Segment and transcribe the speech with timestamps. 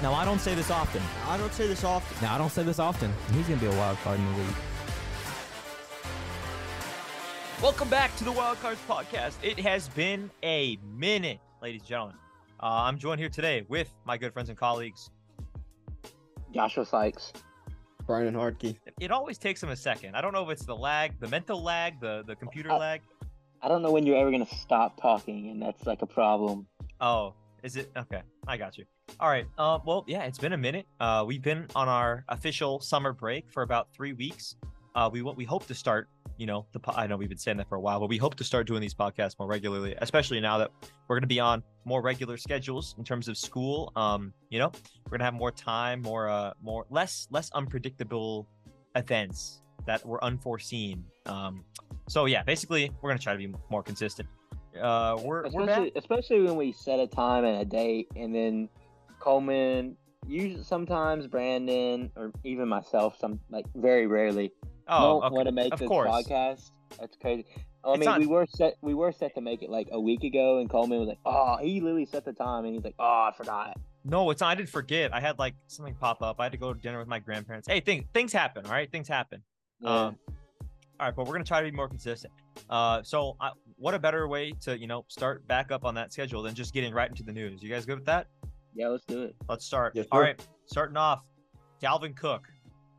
[0.00, 1.02] Now, I don't say this often.
[1.26, 2.16] I don't say this often.
[2.22, 3.12] Now, I don't say this often.
[3.32, 4.54] He's going to be a wild card in the league.
[7.60, 9.34] Welcome back to the Wild Cards Podcast.
[9.42, 12.16] It has been a minute, ladies and gentlemen.
[12.62, 15.10] Uh, I'm joined here today with my good friends and colleagues.
[16.54, 17.32] Joshua Sykes.
[18.06, 18.76] Brian Hartke.
[19.00, 20.14] It always takes him a second.
[20.14, 23.00] I don't know if it's the lag, the mental lag, the, the computer Uh, lag.
[23.60, 26.68] I don't know when you're ever gonna stop talking, and that's like a problem.
[27.00, 27.34] Oh,
[27.64, 27.90] is it?
[27.96, 28.84] Okay, I got you.
[29.20, 29.46] All right.
[29.58, 30.86] Uh, well, yeah, it's been a minute.
[31.00, 34.56] Uh, we've been on our official summer break for about three weeks.
[34.94, 36.08] Uh, we we hope to start.
[36.36, 38.16] You know, the po- I know we've been saying that for a while, but we
[38.16, 40.70] hope to start doing these podcasts more regularly, especially now that
[41.08, 43.92] we're going to be on more regular schedules in terms of school.
[43.96, 44.70] Um, you know,
[45.04, 48.46] we're going to have more time, more uh, more less less unpredictable
[48.94, 51.04] events that were unforeseen.
[51.26, 51.64] Um,
[52.08, 54.28] so yeah, basically, we're going to try to be more consistent.
[54.80, 55.62] Uh, we're we're.
[55.62, 58.68] Especially, especially when we set a time and a date, and then
[59.28, 59.94] Coleman,
[60.26, 64.50] usually sometimes Brandon, or even myself, some like very rarely,
[64.88, 65.34] Oh, don't okay.
[65.34, 66.08] want to make of this course.
[66.08, 66.70] podcast.
[66.98, 67.44] That's crazy.
[67.84, 68.76] I It's mean, we were set.
[68.80, 71.58] We were set to make it like a week ago, and Coleman was like, "Oh,
[71.60, 74.48] he literally set the time," and he's like, "Oh, I forgot." No, it's not.
[74.48, 75.12] I did forget.
[75.12, 76.36] I had like something pop up.
[76.40, 77.68] I had to go to dinner with my grandparents.
[77.68, 78.64] Hey, things things happen.
[78.64, 79.42] All right, things happen.
[79.80, 79.90] Yeah.
[79.90, 80.16] Um,
[80.98, 82.32] all right, but we're gonna try to be more consistent.
[82.70, 86.14] Uh, so uh, what a better way to you know start back up on that
[86.14, 87.62] schedule than just getting right into the news.
[87.62, 88.26] You guys good with that?
[88.78, 89.34] Yeah, let's do it.
[89.48, 89.94] Let's start.
[89.96, 90.22] Yes, All sir.
[90.22, 91.24] right, starting off,
[91.82, 92.46] Dalvin Cook,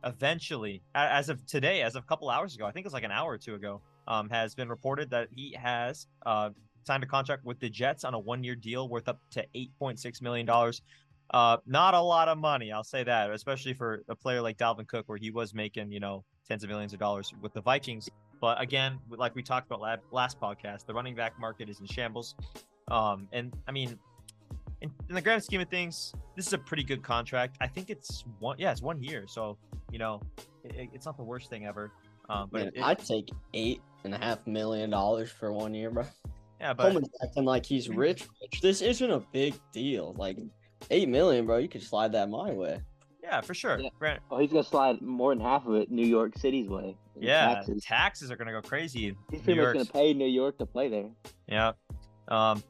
[0.04, 3.10] eventually, as of today, as of a couple hours ago, I think it's like an
[3.10, 6.50] hour or two ago, um, has been reported that he has uh,
[6.84, 9.98] signed a contract with the Jets on a one-year deal worth up to eight point
[9.98, 10.82] six million dollars.
[11.32, 14.86] Uh, not a lot of money, I'll say that, especially for a player like Dalvin
[14.86, 18.08] Cook, where he was making you know tens of millions of dollars with the Vikings.
[18.38, 22.34] But again, like we talked about last podcast, the running back market is in shambles.
[22.90, 23.98] Um, and I mean,
[24.82, 27.56] in, in the grand scheme of things, this is a pretty good contract.
[27.60, 29.56] I think it's one, yeah, it's one year, so
[29.92, 30.20] you know,
[30.64, 31.92] it, it's not the worst thing ever.
[32.28, 35.90] Um, but Man, it, I'd take eight and a half million dollars for one year,
[35.90, 36.04] bro.
[36.60, 38.60] yeah, but Coleman's acting like he's rich, rich.
[38.60, 40.14] This isn't a big deal.
[40.16, 40.38] Like
[40.90, 41.58] eight million, bro.
[41.58, 42.80] You could slide that my way.
[43.22, 43.78] yeah, for sure.
[43.78, 43.90] Yeah.
[43.98, 46.96] Grant- Oh, he's gonna slide more than half of it New York City's way.
[47.18, 47.84] yeah, taxes.
[47.84, 48.30] taxes.
[48.30, 49.16] are gonna go crazy.
[49.30, 51.10] He's pretty much gonna pay New York to play there.
[51.48, 51.72] Yeah.
[52.28, 52.62] Um,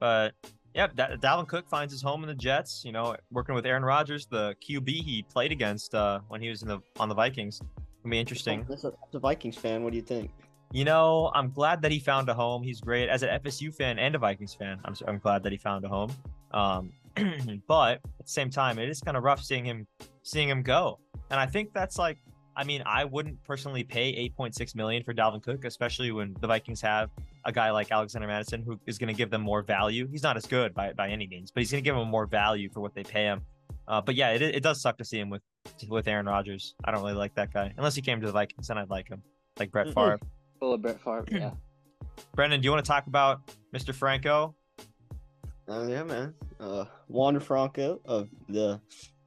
[0.00, 0.32] but
[0.78, 2.84] yeah, Dalvin Cook finds his home in the Jets.
[2.84, 6.62] You know, working with Aaron Rodgers, the QB he played against uh, when he was
[6.62, 7.60] in the on the Vikings.
[8.04, 8.64] Gonna be interesting.
[8.72, 10.30] As a, as a Vikings fan, what do you think?
[10.70, 12.62] You know, I'm glad that he found a home.
[12.62, 14.78] He's great as an FSU fan and a Vikings fan.
[14.84, 16.12] I'm, I'm glad that he found a home.
[16.52, 16.92] Um,
[17.66, 19.84] but at the same time, it is kind of rough seeing him
[20.22, 21.00] seeing him go.
[21.30, 22.18] And I think that's like,
[22.54, 26.80] I mean, I wouldn't personally pay 8.6 million for Dalvin Cook, especially when the Vikings
[26.82, 27.10] have
[27.48, 30.06] a guy like Alexander Mattison who is going to give them more value.
[30.06, 32.26] He's not as good by by any means, but he's going to give them more
[32.26, 33.40] value for what they pay him.
[33.88, 35.42] Uh, but yeah, it, it does suck to see him with
[35.88, 36.74] with Aaron Rodgers.
[36.84, 39.08] I don't really like that guy unless he came to the Vikings, then I'd like
[39.08, 39.22] him,
[39.58, 39.94] like Brett.
[39.94, 40.20] Favre.
[40.60, 41.24] Full of Brett Favre.
[41.30, 41.52] Yeah.
[42.34, 43.40] Brendan, do you want to talk about
[43.74, 43.94] Mr.
[43.94, 44.54] Franco?
[45.68, 46.34] Oh yeah, man.
[46.60, 48.80] Uh, Wander Franco of the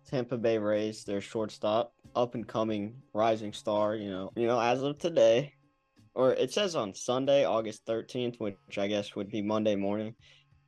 [0.09, 3.95] Tampa Bay Rays, their shortstop, up and coming rising star.
[3.95, 5.53] You know, you know, as of today,
[6.13, 10.15] or it says on Sunday, August thirteenth, which I guess would be Monday morning.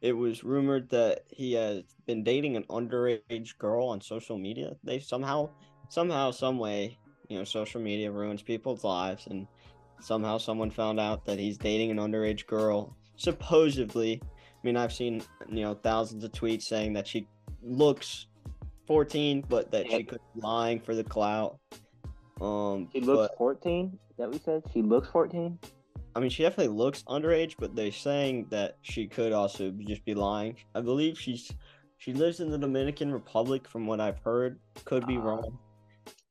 [0.02, 4.76] It was rumored that he has been dating an underage girl on social media.
[4.84, 5.50] They somehow,
[5.88, 6.98] somehow, some way,
[7.30, 9.48] you know, social media ruins people's lives, and
[10.02, 12.96] somehow someone found out that he's dating an underage girl.
[13.16, 14.28] Supposedly, I
[14.62, 17.28] mean, I've seen you know thousands of tweets saying that she
[17.62, 18.28] looks
[18.88, 21.60] 14, but that she could be lying for the clout.
[22.42, 24.00] Um, She looks but, 14.
[24.12, 24.64] Is that we said?
[24.74, 25.58] She looks 14.
[26.16, 30.14] I mean, she definitely looks underage, but they're saying that she could also just be
[30.14, 30.56] lying.
[30.76, 31.52] I believe she's
[31.98, 34.60] she lives in the Dominican Republic, from what I've heard.
[34.86, 35.22] Could be Ah.
[35.22, 35.58] wrong.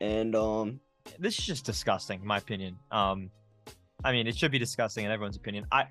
[0.00, 0.80] And um,
[1.18, 2.76] This is just disgusting, in my opinion.
[2.90, 3.30] Um,
[4.04, 5.66] I mean, it should be disgusting in everyone's opinion.
[5.72, 5.86] I,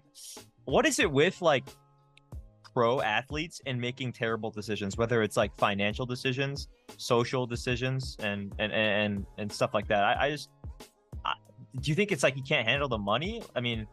[0.65, 1.63] what is it with like
[2.73, 6.67] pro athletes and making terrible decisions, whether it's like financial decisions,
[6.97, 10.03] social decisions, and and and and stuff like that?
[10.03, 10.49] I, I just,
[11.25, 11.33] I,
[11.79, 13.43] do you think it's like he can't handle the money?
[13.55, 13.87] I mean,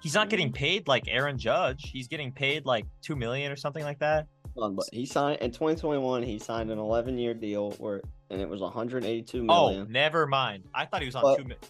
[0.00, 0.54] he's not getting mm-hmm.
[0.54, 1.90] paid like Aaron Judge.
[1.92, 4.26] He's getting paid like two million or something like that.
[4.54, 6.22] but he signed in 2021.
[6.22, 8.00] He signed an 11 year deal where,
[8.30, 9.92] and it was 182 Oh, million.
[9.92, 10.64] never mind.
[10.74, 11.60] I thought he was on But- two million.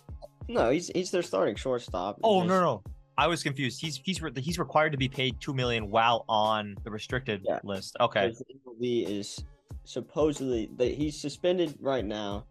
[0.50, 2.18] No, he's he's their starting shortstop.
[2.22, 2.82] Oh just- no no,
[3.18, 3.80] I was confused.
[3.80, 7.58] He's he's re- he's required to be paid two million while on the restricted Yeah.
[7.64, 7.96] list.
[8.00, 8.28] Okay.
[8.28, 9.44] Because MLB is
[9.84, 12.44] supposedly that he's suspended right now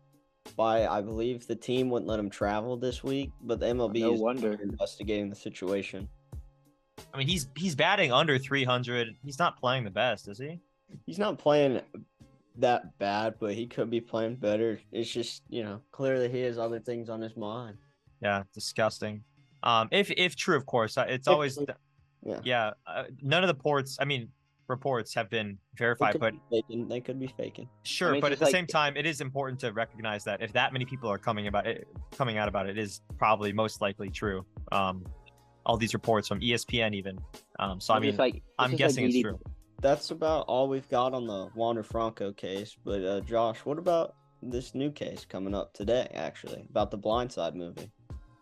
[0.57, 4.13] by I believe the team wouldn't let him travel this week, but the MLB No
[4.13, 4.53] is wonder.
[4.61, 6.09] investigating the situation.
[7.13, 9.15] I mean, he's he's batting under three hundred.
[9.23, 10.59] He's not playing the best, is he?
[11.05, 11.79] He's not playing
[12.57, 14.81] that bad, but he could be playing better.
[14.91, 17.77] It's just you know clearly he has other things on his mind.
[18.21, 19.23] Yeah, disgusting.
[19.67, 21.59] Um, if if true, of course, uh, it's always
[22.23, 22.39] Yeah.
[22.43, 22.71] yeah.
[22.87, 24.29] Uh, none of the ports, I mean,
[24.69, 26.87] reports have been verified, but be faking.
[26.87, 27.67] They could be faking.
[27.83, 28.13] sure.
[28.13, 30.71] mean, but at the like- same time, it is important to recognize that if that
[30.71, 31.85] many people are coming about it,
[32.17, 34.45] coming out about it, is probably most likely true.
[34.71, 35.05] Um,
[35.65, 37.19] all these reports from ESPN, even.
[37.59, 39.37] Um, so I mean, like, I'm just like guessing it's true.
[39.81, 42.77] That's about all we've got on the Wander Franco case.
[42.85, 46.09] But uh, Josh, what about this new case coming up today?
[46.13, 47.91] Actually, about the Blindside movie.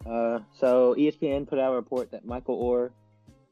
[0.05, 2.91] Uh, so ESPN put out a report that Michael Oher,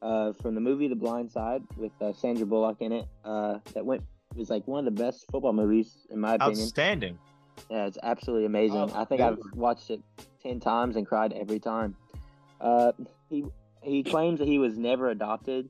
[0.02, 3.86] uh, from the movie The Blind Side with uh, Sandra Bullock in it, uh, that
[3.86, 4.04] went
[4.36, 6.60] was like one of the best football movies in my opinion.
[6.60, 7.20] outstanding.
[7.70, 8.78] Yeah, it's absolutely amazing.
[8.78, 10.02] Oh, I think I've watched it
[10.42, 11.96] ten times and cried every time.
[12.60, 12.92] Uh,
[13.30, 13.46] he
[13.82, 15.70] he claims that he was never adopted,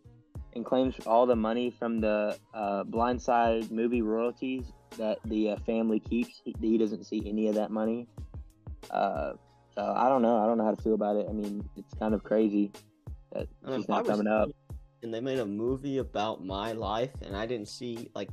[0.55, 5.99] and claims all the money from the uh, Blindside movie royalties that the uh, family
[5.99, 6.41] keeps.
[6.43, 8.07] He, he doesn't see any of that money.
[8.89, 9.33] Uh,
[9.75, 10.37] so I don't know.
[10.41, 11.27] I don't know how to feel about it.
[11.29, 12.71] I mean, it's kind of crazy
[13.33, 14.49] that I mean, she's not was coming up.
[15.01, 18.29] And they made a movie about my life, and I didn't see like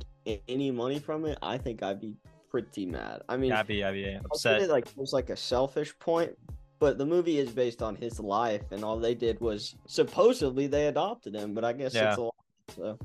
[0.47, 1.37] any money from it.
[1.41, 2.15] I think I'd be
[2.49, 3.23] pretty mad.
[3.27, 4.61] I mean, Yeah, I'd be, I'd be upset.
[4.61, 6.31] it, like it was like a selfish point,
[6.79, 10.87] but the movie is based on his life, and all they did was supposedly they
[10.87, 12.09] adopted him, but I guess Yeah.
[12.09, 12.29] it's a lie.
[12.75, 12.99] So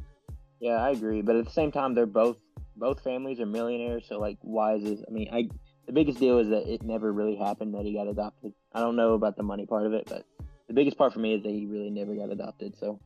[0.60, 1.22] Yeah, I agree.
[1.22, 2.36] But at the same time, they're both
[2.76, 4.04] both families are millionaires.
[4.08, 5.02] So like, why is this?
[5.08, 5.48] I mean, I
[5.86, 8.52] the biggest deal is that it never really happened that he got adopted.
[8.72, 10.24] I don't know about the money part of it, but
[10.68, 12.76] the biggest part for me is that he really never got adopted.
[12.76, 12.98] So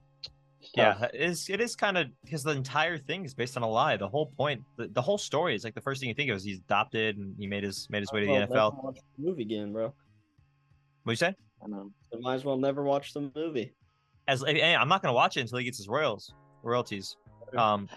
[0.75, 1.11] Yeah, tough.
[1.15, 3.97] it is it is kind of because the entire thing is based on a lie.
[3.97, 6.37] The whole point, the, the whole story is like the first thing you think of
[6.37, 8.73] is he's adopted and he made his made his way to the NFL.
[8.73, 9.93] never watch the movie again, bro.
[11.05, 11.35] What you say?
[11.63, 11.91] I know.
[12.15, 13.75] I might as well never watch the movie.
[14.29, 17.17] As hey, I'm not gonna watch it until he gets his royals royalties.
[17.57, 17.89] Um,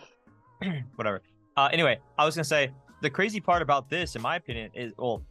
[0.96, 1.22] whatever.
[1.56, 2.72] Uh, anyway, I was gonna say
[3.04, 5.24] the crazy part about this, in my opinion, is well,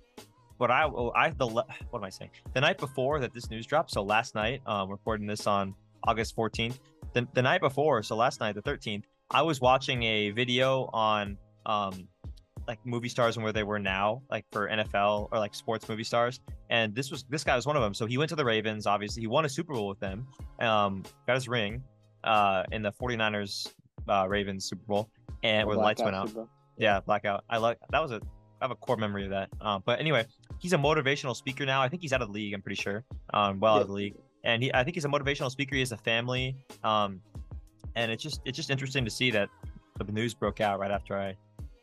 [0.59, 0.85] what I
[1.17, 2.31] I the what am I saying?
[2.55, 5.75] The night before that this news dropped, so last night, um, recording this on
[6.05, 6.79] August 14th.
[7.15, 11.37] The, the night before, so last night, the 13th, I was watching a video on
[11.67, 12.07] um
[12.69, 16.05] like movie stars and where they were now, like for NFL or like sports movie
[16.05, 16.41] stars.
[16.71, 17.95] And this was this guy was one of them.
[17.95, 19.23] So he went to the Ravens, obviously.
[19.23, 20.27] He won a Super Bowl with them.
[20.61, 21.83] Um, got his ring
[22.25, 23.73] uh in the 49ers
[24.09, 25.11] uh Ravens Super Bowl
[25.43, 26.31] and where the lights went out.
[26.83, 27.45] Yeah, blackout.
[27.49, 29.51] I like that was a I have a core memory of that.
[29.61, 30.27] Um, but anyway,
[30.59, 31.81] he's a motivational speaker now.
[31.81, 32.55] I think he's out of the league.
[32.55, 33.05] I'm pretty sure.
[33.33, 35.77] Um, well out of the league, and he I think he's a motivational speaker.
[35.77, 36.57] He has a family.
[36.83, 37.21] Um,
[37.95, 39.49] and it's just it's just interesting to see that
[39.97, 41.37] the news broke out right after I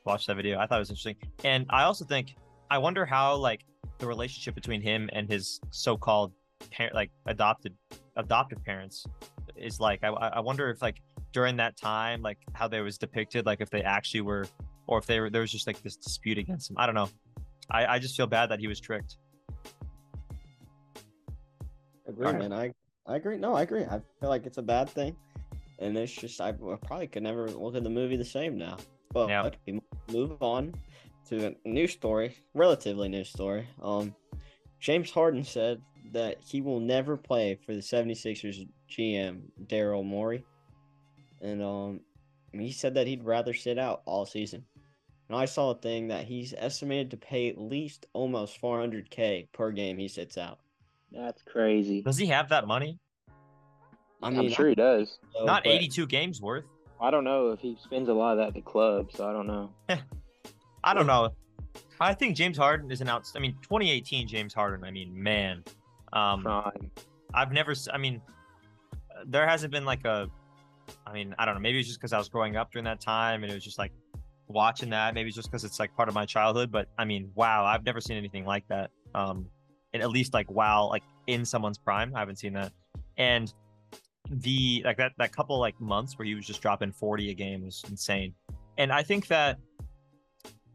[0.05, 0.59] watched that video.
[0.59, 1.15] I thought it was interesting,
[1.45, 2.35] and I also think
[2.69, 3.61] I wonder how like
[3.99, 6.33] the relationship between him and his so-called
[6.71, 7.73] parent, like adopted
[8.17, 9.05] adoptive parents,
[9.55, 10.03] is like.
[10.03, 10.97] I I wonder if like
[11.31, 14.45] during that time, like how they was depicted, like if they actually were,
[14.89, 16.75] or if they were there was just like this dispute against him.
[16.79, 17.09] I don't know.
[17.69, 19.17] I I just feel bad that he was tricked.
[22.07, 22.41] agree, Alright.
[22.41, 22.53] man.
[22.53, 22.73] I
[23.05, 23.37] I agree.
[23.37, 23.83] No, I agree.
[23.83, 25.15] I feel like it's a bad thing,
[25.77, 28.77] and it's just I probably could never look at the movie the same now.
[29.13, 29.49] But Yeah.
[29.67, 29.79] we
[30.11, 30.73] move on
[31.27, 33.67] to a new story, relatively new story.
[33.81, 34.15] Um,
[34.79, 35.81] James Harden said
[36.11, 40.43] that he will never play for the 76ers GM Daryl Morey,
[41.41, 41.99] and um,
[42.53, 44.65] he said that he'd rather sit out all season.
[45.29, 49.71] And I saw a thing that he's estimated to pay at least almost 400k per
[49.71, 50.59] game he sits out.
[51.11, 52.01] That's crazy.
[52.01, 52.99] Does he have that money?
[54.21, 55.19] I I mean, am sure he does.
[55.37, 56.65] so, Not 82 games worth.
[56.99, 59.31] I don't know if he spends a lot of that at the club, so I
[59.31, 59.71] don't know.
[60.83, 61.29] I don't know.
[62.01, 63.29] I think James Harden is an out.
[63.35, 64.83] I mean, 2018 James Harden.
[64.83, 65.63] I mean, man.
[66.11, 66.91] Um, Prime.
[67.33, 67.75] I've never.
[67.93, 68.21] I mean,
[69.25, 70.29] there hasn't been like a.
[71.05, 71.61] I mean, I don't know.
[71.61, 73.77] Maybe it's just because I was growing up during that time, and it was just
[73.77, 73.91] like
[74.49, 75.13] watching that.
[75.13, 76.71] Maybe just because it's like part of my childhood.
[76.71, 78.91] But I mean, wow, I've never seen anything like that.
[79.15, 79.47] Um,
[79.93, 82.71] and at least like wow, like in someone's prime, I haven't seen that.
[83.17, 83.53] And
[84.29, 87.65] the like that that couple like months where he was just dropping 40 a game
[87.65, 88.33] was insane.
[88.77, 89.57] And I think that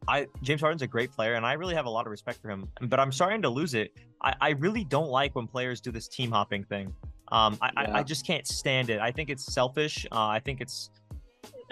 [0.09, 2.50] I James Harden's a great player, and I really have a lot of respect for
[2.50, 2.69] him.
[2.83, 3.93] But I'm starting to lose it.
[4.23, 6.93] I, I really don't like when players do this team hopping thing.
[7.33, 9.00] Um, I, I, I just can't stand it.
[9.00, 10.07] I think it's selfish.
[10.12, 10.90] Uh, I think it's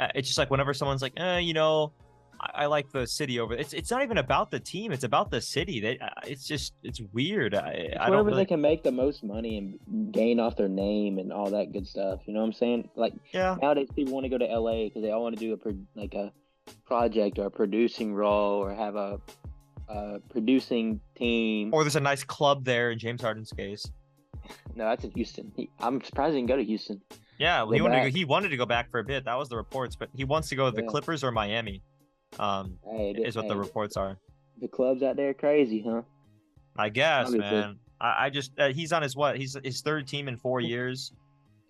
[0.04, 1.92] uh, it's just like whenever someone's like, eh, you know,
[2.40, 3.54] I, I like the city over.
[3.54, 4.92] It's it's not even about the team.
[4.92, 5.80] It's about the city.
[5.80, 7.54] They, uh, it's just it's weird.
[7.54, 8.42] I, It's I don't wherever really.
[8.42, 11.86] they can make the most money and gain off their name and all that good
[11.86, 12.20] stuff.
[12.26, 12.88] You know what I'm saying?
[12.96, 13.56] Like Yeah.
[13.62, 15.76] nowadays, people want to go to LA because they all want to do a pro-
[15.94, 16.32] like a
[16.84, 19.20] project or a producing role or have a,
[19.88, 21.72] a producing team.
[21.72, 23.84] Or there's a nice club there in James Harden's case.
[24.74, 25.52] no, that's in Houston.
[25.56, 27.00] He, I'm surprised he didn't go to Houston.
[27.42, 29.24] Yeah, he wanted to go, he wanted to go back for a bit.
[29.24, 30.88] That was the reports, but he wants to go to the Yeah.
[30.88, 31.82] Clippers or Miami.
[32.38, 34.16] Um, Hey, is what the reports are.
[34.60, 36.02] the clubs out there crazy, huh?
[36.76, 37.50] I guess, Obviously.
[37.50, 37.78] man.
[38.00, 39.36] I, I just uh, he's on his what?
[39.36, 41.12] He's his third team in four years,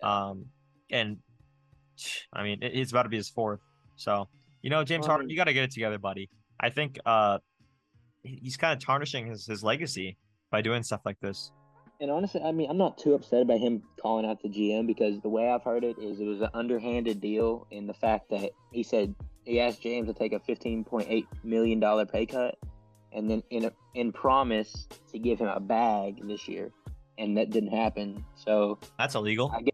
[0.03, 0.45] um,
[0.91, 1.17] and
[2.31, 3.59] I mean it- it's about to be his fourth.
[3.95, 4.27] So
[4.61, 6.29] you know, James Harden, you got to get it together, buddy.
[6.59, 7.39] I think uh,
[8.23, 10.17] he's kind of tarnishing his his legacy
[10.51, 11.51] by doing stuff like this.
[12.03, 15.21] And honestly, I mean, I'm not too upset about him calling out the GM because
[15.21, 18.49] the way I've heard it is it was an underhanded deal in the fact that
[18.73, 22.57] he said he asked James to take a 15.8 million dollar pay cut,
[23.13, 26.71] and then in a, in promise to give him a bag this year,
[27.17, 28.25] and that didn't happen.
[28.35, 29.49] So That's illegal.
[29.55, 29.73] I get,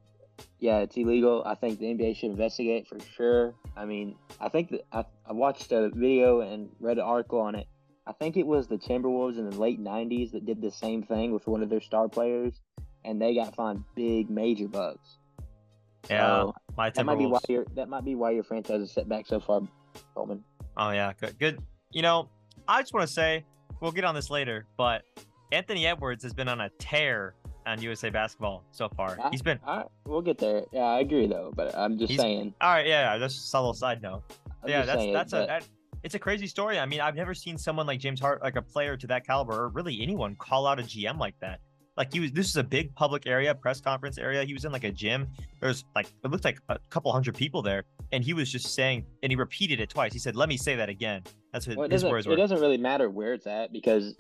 [0.60, 1.42] yeah, it's illegal.
[1.48, 3.56] I think the NBA should investigate for sure.
[3.76, 7.56] I mean, I think that I, I watched a video and read an article on
[7.56, 7.66] it.
[8.10, 11.32] I think it was the Timberwolves in the late '90s that did the same thing
[11.32, 12.60] with one of their star players,
[13.06, 15.20] and they got fined big, major bucks.
[16.10, 17.50] yeah, So, my that might be why Timberwolves.
[17.50, 19.62] your that might be why your franchise is set back so far,
[20.16, 20.44] Coleman.
[20.76, 21.38] Oh yeah, good.
[21.38, 21.62] Good.
[21.92, 22.30] You know,
[22.68, 23.46] I just want to say
[23.80, 25.04] we'll get on this later, but
[25.52, 27.36] Anthony Edwards has been on a tear
[27.68, 29.20] on USA basketball so far.
[29.22, 29.30] Ah.
[29.30, 30.64] He's been All right, we'll get there.
[30.72, 32.56] Yeah, I agree though, but I'm just saying.
[32.60, 32.88] all right.
[32.88, 34.24] Yeah, that's just a little side note.
[34.64, 35.64] I'm yeah, that's saying that's a that,
[36.04, 36.80] it's a crazy story.
[36.80, 39.54] I mean, I've never seen someone like James Hart, like a player to that caliber,
[39.64, 41.60] or really anyone, call out a GM like that.
[41.98, 44.44] Like he was, this is a big public area, press conference area.
[44.46, 45.28] He was in like a gym.
[45.60, 49.06] There's like it looked like a couple hundred people there, and he was just saying,
[49.22, 50.14] and he repeated it twice.
[50.14, 52.62] He said, "Let me say that again." That's what Well, it his words it doesn't
[52.62, 54.16] really matter where it's at because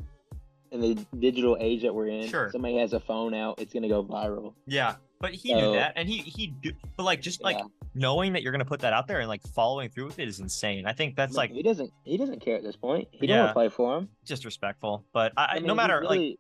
[0.72, 2.50] in the digital age that we're in, Sure.
[2.52, 4.54] somebody has a phone out, it's gonna go viral.
[4.68, 7.66] Yeah, but he knew that, and he he do, but like just like Yeah.
[7.94, 10.40] knowing that you're gonna put that out there and like following through with it is
[10.40, 10.86] insane.
[10.86, 13.08] I think that's No, like he doesn't he doesn't care at this point.
[13.12, 14.10] He don't want to play for him.
[14.26, 15.04] disrespectful.
[15.14, 16.38] But I, I, mean, no matter like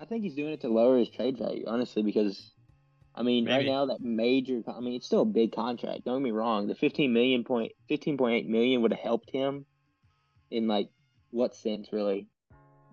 [0.00, 2.52] I think he's doing it to lower his trade value, honestly, because
[3.14, 6.04] I mean, right now that major, I mean, it's still a big contract.
[6.04, 6.66] Don't get me wrong.
[6.66, 9.66] The fifteen million point, fifteen point eight million would have helped him
[10.50, 10.88] in like
[11.30, 12.26] what sense, really?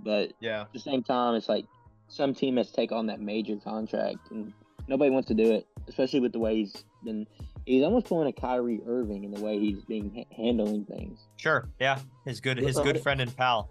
[0.02, 1.66] But yeah, at the same time, it's like
[2.10, 4.54] some team has to take on that major contract, and
[4.90, 7.26] nobody wants to do it, especially with the way he's been.
[7.66, 11.28] He's almost pulling a Kyrie Irving in the way he's being ha- handling things.
[11.38, 13.70] sure, yeah, his good his good friend and pal.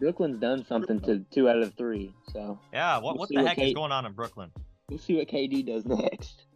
[0.00, 3.42] Brooklyn's done something to two out of three, so Yeah, what We'll what see the
[3.42, 4.50] what heck is going on in Brooklyn?
[4.88, 6.46] we'll see what KD does next.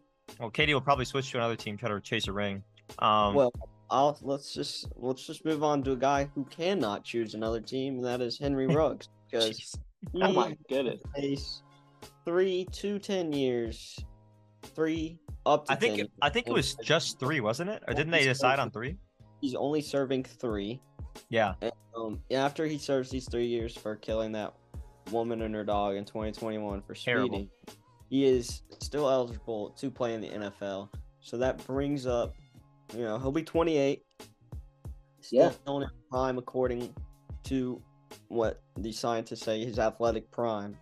[0.40, 2.62] Well, KD will probably switch to another team, try to chase a ring.
[2.98, 3.52] Um, well,
[3.90, 7.96] I'll let's just let's just move on to a guy who cannot choose another team,
[7.96, 9.76] and that is Henry Ruggs because jeez.
[10.22, 11.62] Oh my he goodness!
[12.28, 13.98] Face three to ten years,
[14.62, 17.82] three up to I think 10 I think it was just three, wasn't it?
[17.88, 18.96] Or didn't they decide on three?
[19.40, 20.80] He's only serving three.
[21.30, 21.54] Yeah,
[21.96, 24.54] Um, after he serves these three years for killing that
[25.10, 27.28] woman and her dog in 2021 for Terrible.
[27.28, 27.50] speeding,
[28.08, 30.90] he is still eligible to play in the NFL.
[31.20, 32.34] So that brings up,
[32.94, 34.04] you know, he'll be 28.
[35.20, 35.76] Still Yeah.
[35.82, 36.94] in prime according
[37.44, 37.82] to
[38.28, 40.76] what the scientists say his athletic prime.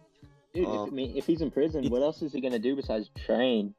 [0.56, 2.74] Dude, if, I Um, mean, if he's in prison, what else is he gonna do
[2.76, 3.74] besides train?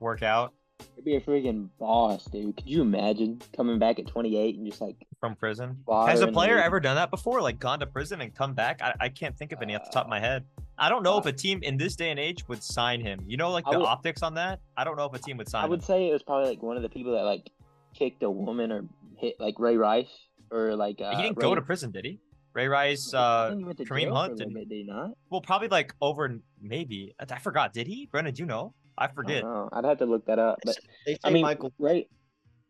[0.00, 0.52] work out
[0.96, 2.56] He'd be a freaking boss, dude.
[2.56, 5.78] Could you imagine coming back at 28 and just like from prison.
[5.88, 7.40] Has a player ever done that before?
[7.40, 8.82] Like gone to prison and come back?
[8.82, 10.44] I, I can't think of any off the top of my head.
[10.76, 13.20] I don't know if uh, a team in this day and age would sign him.
[13.26, 14.60] You know, like the would- optics on that.
[14.76, 15.84] I don't know if a team would sign I would him.
[15.84, 17.50] say it was probably like one of the people that like
[17.94, 18.84] kicked a woman or
[19.16, 20.10] hit like Ray Rice
[20.50, 22.18] or like uh, he didn't Ray, go to prison, did he?
[22.54, 24.74] Ray Rice, uh, think he went to Kareem jail for a Hunt and- bit, did
[24.76, 25.10] he not?
[25.30, 27.14] well, probably like over maybe.
[27.20, 27.72] I I forgot.
[27.72, 28.06] Did he?
[28.06, 28.74] Brennan, do you know?
[28.96, 29.42] I I forget.
[29.42, 29.68] don't.
[29.72, 30.58] I'd have to look that up.
[30.64, 32.06] But They say I mean, Michael Ray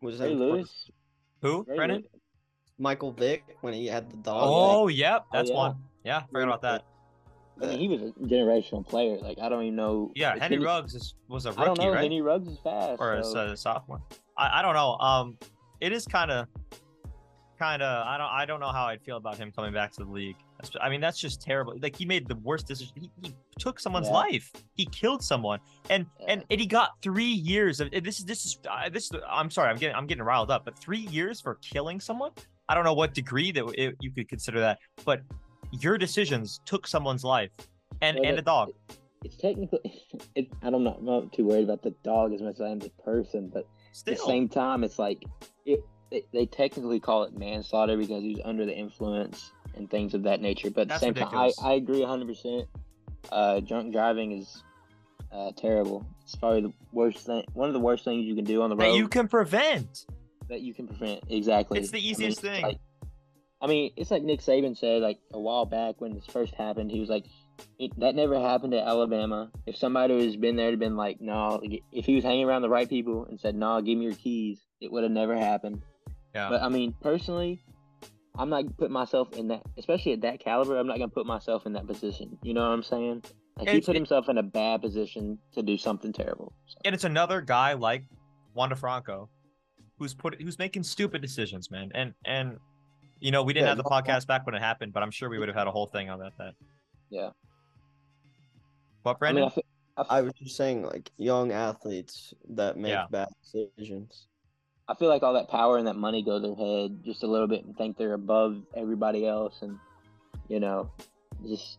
[0.01, 0.91] was Ray in Lewis,
[1.43, 1.65] Who?
[1.69, 1.97] Ray Brennan?
[2.03, 2.21] Lew-
[2.79, 4.41] Michael Vick when he had the dog.
[4.43, 5.57] Oh, yep, that's yeah.
[5.57, 5.77] one.
[6.03, 6.85] Yeah, forgot about that.
[7.63, 9.17] I mean, he was a generational player.
[9.19, 10.11] Like I don't even know.
[10.17, 11.91] Yeah, if Henry Ruggs is, was a I don't know.
[11.93, 12.01] right?
[12.03, 13.01] Henry Ruggs is fast.
[13.01, 14.03] or a, so- a sophomore.
[14.37, 14.97] I, I don't know.
[14.99, 15.39] Um,
[15.81, 16.49] it is kind of,
[17.59, 18.07] kind of.
[18.07, 18.31] I don't.
[18.31, 20.37] I don't know how I'd feel about him coming back to the league.
[20.61, 21.75] That's, I mean, that's just terrible.
[21.81, 22.93] Like he made the worst decision.
[23.01, 24.15] He, he took someone's Yeah.
[24.15, 24.51] life.
[24.75, 26.27] He killed someone, and Yeah.
[26.33, 27.91] and and he got three years of.
[27.91, 29.05] This is this is uh, this.
[29.13, 29.71] is- I'm sorry.
[29.71, 30.65] I'm getting I'm getting riled up.
[30.65, 32.31] But three years for killing someone.
[32.69, 35.21] I don't know what degree that it, you could consider that, but
[35.73, 37.51] your decisions took someone's life
[38.01, 38.71] and Well, and that- a dog.
[39.25, 39.81] it's technically.
[40.35, 40.95] It, I don't know.
[40.99, 43.67] I'm not too worried about the dog as much as I am the person, but
[43.99, 45.23] at the same time, it's like
[45.67, 45.81] it.
[46.11, 50.23] They, they technically call it manslaughter because he was under the influence and things of
[50.25, 50.71] that nature.
[50.71, 51.57] But at That's the same ridiculous.
[51.57, 52.27] time, I, I agree 100.
[52.29, 52.69] percent
[53.33, 54.63] uh, Drunk driving is
[55.33, 56.07] uh, terrible.
[56.23, 57.45] It's probably the worst thing.
[57.55, 60.07] One of the worst things you can do on the road that you can prevent.
[60.49, 61.21] that you can prevent.
[61.29, 61.79] Exactly.
[61.81, 62.63] It's the I mean, easiest thing.
[62.63, 62.79] like-
[63.63, 66.91] I mean, it's like Nick Saban said like a while back when this first happened.
[66.91, 67.25] He was like,
[67.97, 69.51] "That never happened at Alabama.
[69.65, 71.63] If somebody has been there, to been like, no.
[71.91, 74.61] If he was hanging around the right people and said, no, give me your keys,
[74.83, 75.81] it would have never happened."
[76.35, 76.49] Yeah.
[76.49, 77.63] But I mean, personally,
[78.37, 80.77] I'm not putting myself in that, especially at that caliber.
[80.77, 82.37] I'm not gonna put myself in that position.
[82.43, 83.23] You know what I'm saying?
[83.57, 86.53] Like he It's- put himself in a bad position to do something terrible.
[86.67, 88.03] So, and it's another guy like
[88.55, 89.29] Wander Franco,
[89.99, 91.93] who's put who's making stupid decisions, man.
[91.95, 92.59] And and
[93.21, 95.13] you know we didn't Yeah, have the no- podcast back when it happened, but I'm
[95.13, 96.33] sure we would have had a whole thing on that.
[96.39, 96.55] That
[97.11, 97.31] Yeah.
[99.05, 99.63] What, I mean, I, fe-
[99.97, 103.07] I, f- I was just saying, like young athletes that make Yeah.
[103.11, 104.27] bad decisions.
[104.89, 107.27] I feel like all that power and that money go to their head just a
[107.27, 109.79] little bit and think they're above everybody else, and
[110.49, 110.91] you know,
[111.47, 111.79] just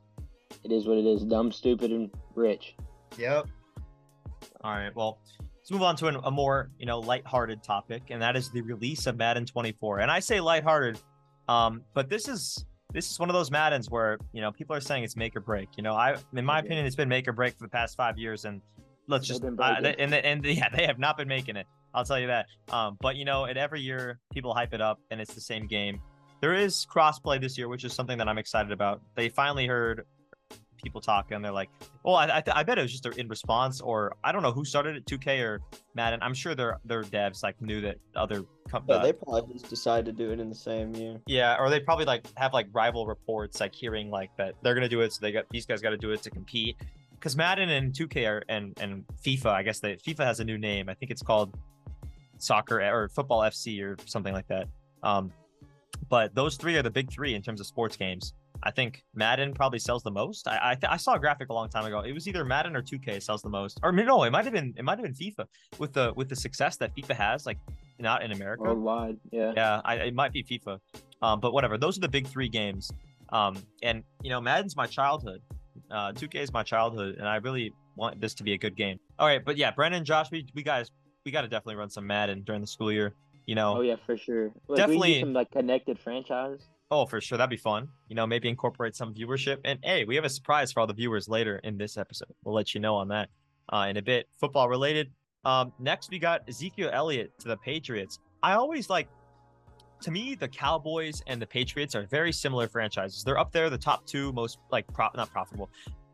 [0.64, 1.24] it is what it is.
[1.24, 2.76] Dumb, stupid, and rich.
[3.18, 3.48] Yep.
[4.64, 4.96] All right.
[4.96, 8.50] Well, let's move on to an, a more you know lighthearted topic, and that is
[8.50, 10.00] the release of Madden 24.
[10.00, 11.00] And I say lighthearted,
[11.48, 14.82] um, but this is this is one of those Maddens where you know people are
[14.82, 15.70] saying it's make or break.
[15.78, 16.68] You know, I in my Okay.
[16.68, 18.62] opinion, it's been make or break for the past five years, and
[19.08, 21.68] let's They've just uh, and and yeah, they have not been making it.
[21.96, 22.48] I'll tell you that.
[22.72, 25.66] Um, but you know, at every year people hype it up, and it's the same
[25.68, 26.02] game.
[26.42, 29.02] There is crossplay this year, which is something that I'm excited about.
[29.16, 30.06] They finally heard
[30.86, 31.70] people talk, And they're like,
[32.04, 34.52] well, I, I, th- I bet it was just in response, or I don't know
[34.52, 35.62] who started it, 2K or
[35.96, 36.20] Madden.
[36.22, 38.96] I'm sure their their devs like knew that other companies.
[38.96, 41.20] Yeah, uh, they probably just decided to do it in the same year.
[41.26, 44.88] yeah, or they probably like have like rival reports, like hearing like that they're gonna
[44.88, 46.78] do it, so they got these guys got to do it to compete.
[47.12, 50.58] Because Madden and 2K are and and FIFA, I guess they FIFA has a new
[50.58, 50.90] name.
[50.90, 51.58] I think it's called
[52.38, 54.68] Soccer or Football FC or something like that.
[55.04, 55.32] Um,
[56.10, 58.34] but those three are the big three in terms of sports games.
[58.64, 60.48] I think Madden probably sells the most.
[60.48, 62.00] I I, th- I saw a graphic a long time ago.
[62.00, 64.74] It was either Madden or 2K sells the most, or no, it might have been
[64.78, 65.46] it might have been FIFA
[65.78, 67.60] with the with the success that FIFA has, like
[68.00, 68.64] not in America.
[68.64, 69.54] Worldwide, yeah.
[69.56, 70.80] Yeah, I, it might be FIFA,
[71.22, 71.78] um, but whatever.
[71.78, 72.92] Those are the big three games.
[73.30, 75.42] Um, and you know, Madden's my childhood.
[75.92, 79.00] Uh, 2K is my childhood, and I really want this to be a good game.
[79.20, 80.92] All right, but yeah, Brendan, Josh, we, we guys,
[81.26, 83.14] we got to definitely run some Madden during the school year.
[83.48, 84.52] You know, Oh yeah, for sure.
[84.68, 86.68] Like, Definitely- some like connected franchise.
[86.90, 87.90] oh for sure, that'd be fun.
[88.08, 89.60] You know, maybe incorporate some viewership.
[89.66, 92.30] And hey, we have a surprise for all the viewers later in this episode.
[92.44, 93.30] We'll let you know on that
[93.72, 94.28] uh, in a bit.
[94.40, 95.12] Football related.
[95.44, 98.20] Um, next, we got Ezekiel Elliott to the Patriots.
[98.42, 99.08] I always like
[100.02, 103.24] to me, the Cowboys and the Patriots are very similar franchises.
[103.24, 105.70] They're up there, the top two most like pro- not profitable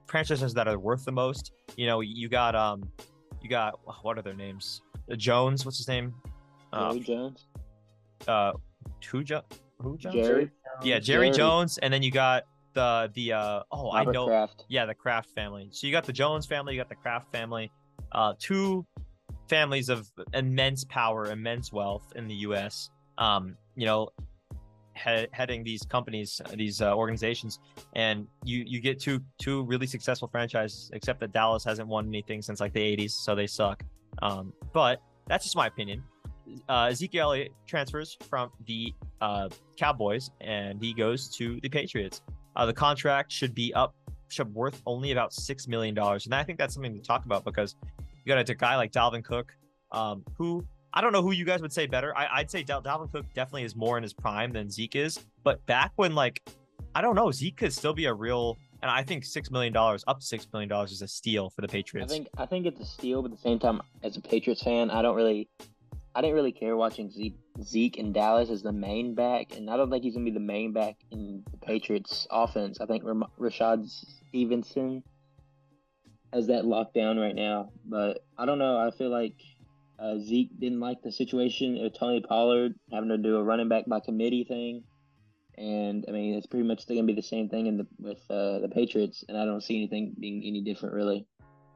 [0.07, 1.53] franchises that are worth the most.
[1.77, 2.83] You know, you got um,
[3.41, 4.81] you got what are their names?
[5.11, 6.13] Uh, Jones, what's his name?
[6.73, 7.45] Uh, Jerry Jones,
[8.27, 8.53] uh,
[9.07, 9.43] who jo-
[9.81, 10.15] who Jones?
[10.15, 10.49] Jerry,
[10.83, 11.37] Yeah, Jerry, Jerry.
[11.37, 14.65] Jones, and then you got the the uh oh I know Kraft.
[14.69, 15.69] yeah the Kraft family.
[15.71, 17.71] So you got the Jones family, you got the Kraft family,
[18.13, 18.85] uh, two
[19.49, 22.89] families of immense power, immense wealth in the U.S.
[23.17, 24.09] Um, you know,
[25.03, 27.59] he- heading these companies, these uh, organizations,
[27.93, 30.89] and you you get two two really successful franchises.
[30.93, 33.83] Except that Dallas hasn't won anything since like the '80s, so they suck.
[34.21, 36.03] Um, but that's just my opinion.
[36.67, 42.21] Uh, Ezekiel Elliott transfers from the uh, Cowboys and he goes to the Patriots.
[42.55, 43.95] Uh, the contract should be up,
[44.27, 47.45] should worth only about six million dollars, and I think that's something to talk about
[47.45, 47.75] because
[48.25, 49.53] you got a guy like Dalvin Cook,
[49.91, 52.15] um, who I don't know who you guys would say better.
[52.17, 55.19] I, I'd say Dal- Dalvin Cook definitely is more in his prime than Zeke is,
[55.43, 56.41] but back when like
[56.93, 60.03] I don't know, Zeke could still be a real, and I think six million dollars,
[60.07, 62.11] up to six million dollars, is a steal for the Patriots.
[62.11, 64.63] I think I think it's a steal, but at the same time, as a Patriots
[64.63, 65.47] fan, I don't really,
[66.13, 69.77] I didn't really care watching Zeke, Zeke in Dallas as the main back, and I
[69.77, 72.81] don't think he's gonna be the main back in the Patriots offense.
[72.81, 73.89] I think Ram- Rashad
[74.27, 75.03] Stevenson
[76.33, 78.77] has that locked down right now, but I don't know.
[78.77, 79.35] I feel like
[80.01, 83.85] uh, Zeke didn't like the situation of Tony Pollard having to do a running back
[83.85, 84.83] by committee thing.
[85.57, 88.19] And I mean, it's pretty much going to be the same thing in the with
[88.29, 91.27] uh, the Patriots, and I don't see anything being any different really.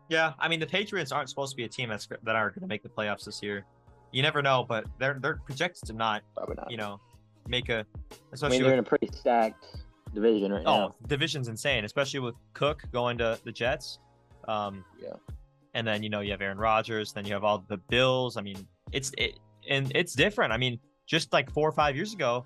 [0.09, 2.61] Yeah, I mean the Patriots aren't supposed to be a team that's that are going
[2.61, 3.65] to make the playoffs this year.
[4.11, 6.71] You never know, but they're they're projected to not, Probably not.
[6.71, 6.99] you know,
[7.47, 9.65] make a I especially mean, they're in a pretty stacked
[10.13, 10.88] division right oh now.
[10.88, 13.99] Oh, division's insane, especially with Cook going to the Jets.
[14.47, 15.09] Um, Yeah.
[15.75, 18.38] And then you know you have Aaron Rodgers, then you have all the Bills.
[18.38, 20.51] I mean, it's it and it's different.
[20.51, 22.43] I mean, just like four or five years ago,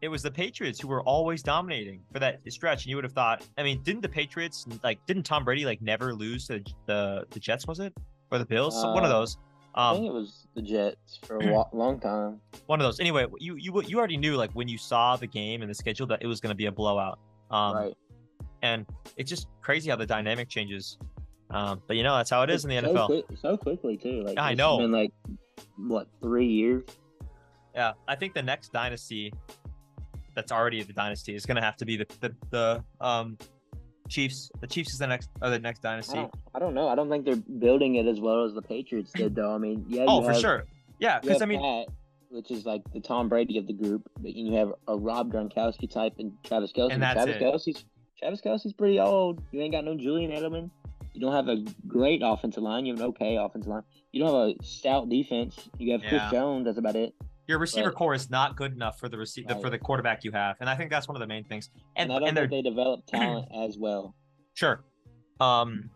[0.00, 3.12] it was the Patriots who were always dominating for that stretch, and you would have
[3.12, 3.44] thought.
[3.58, 7.40] I mean, didn't the Patriots like didn't Tom Brady like never lose to the the
[7.40, 7.66] Jets?
[7.66, 7.92] Was it
[8.30, 8.74] or the Bills?
[8.82, 9.36] One of Uh, those.
[9.74, 12.40] I Um, think it was the Jets for a long time.
[12.66, 13.00] one of those.
[13.00, 16.06] Anyway, you you you already knew like when you saw the game and the schedule
[16.08, 17.18] that it was going to be a blowout.
[17.50, 17.94] Um, right.
[18.62, 18.84] and
[19.16, 20.98] it's just crazy how the dynamic changes.
[21.50, 23.06] Um, but you know that's how it is in the so NFL.
[23.06, 24.22] quick- so quickly too.
[24.22, 24.78] Like I know.
[24.78, 25.12] Been like
[25.76, 26.84] what three years?
[27.74, 29.32] Yeah, I think the next dynasty
[30.34, 33.38] that's already the dynasty is going to have to be the the, the um
[34.08, 34.50] Chiefs.
[34.60, 36.14] The Chiefs is the next or the next I dynasty.
[36.16, 36.88] don't, I don't know.
[36.88, 39.54] I don't think they're building it as well as the Patriots did, though.
[39.54, 40.04] I mean, yeah.
[40.08, 40.64] Oh, you for have- sure.
[40.98, 41.94] Yeah, because I mean, Pat,
[42.30, 45.88] which is like the Tom Brady of the group, but you have a Rob Gronkowski
[45.90, 46.92] type and Travis Kelce.
[46.92, 47.42] And that's Travis it.
[47.42, 47.84] Kelce's
[48.18, 49.40] Travis Kelce's pretty old.
[49.52, 50.70] You ain't got no Julian Edelman.
[51.14, 52.86] You don't have a great offensive line.
[52.86, 53.82] You have an okay offensive line.
[54.12, 55.68] You don't have a stout defense.
[55.78, 56.08] You have Yeah.
[56.10, 56.64] Chris Jones.
[56.66, 57.14] That's about it.
[57.46, 57.94] Your receiver Right.
[57.96, 59.62] core is not good enough for the receiver Right.
[59.62, 61.70] for the quarterback you have, and I think that's one of the main things.
[61.96, 64.14] And And, I don't and they develop talent as well.
[64.54, 64.84] Sure.
[65.40, 65.90] Um,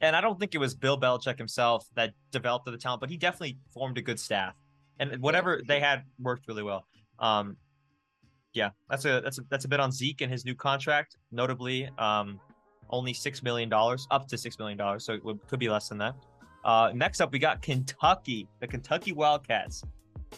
[0.00, 3.16] and I don't think it was Bill Belichick himself that developed the talent, but he
[3.16, 4.54] definitely formed a good staff,
[4.98, 6.86] and whatever they had worked really well.
[7.18, 7.56] Um,
[8.54, 11.88] yeah, that's a that's a that's a bit on Zeke and his new contract, notably,
[11.98, 12.40] um,
[12.90, 15.88] only six million dollars, up to six million dollars, so it would, could be less
[15.88, 16.14] than that.
[16.64, 19.82] Uh, next up, we got Kentucky, the Kentucky Wildcats.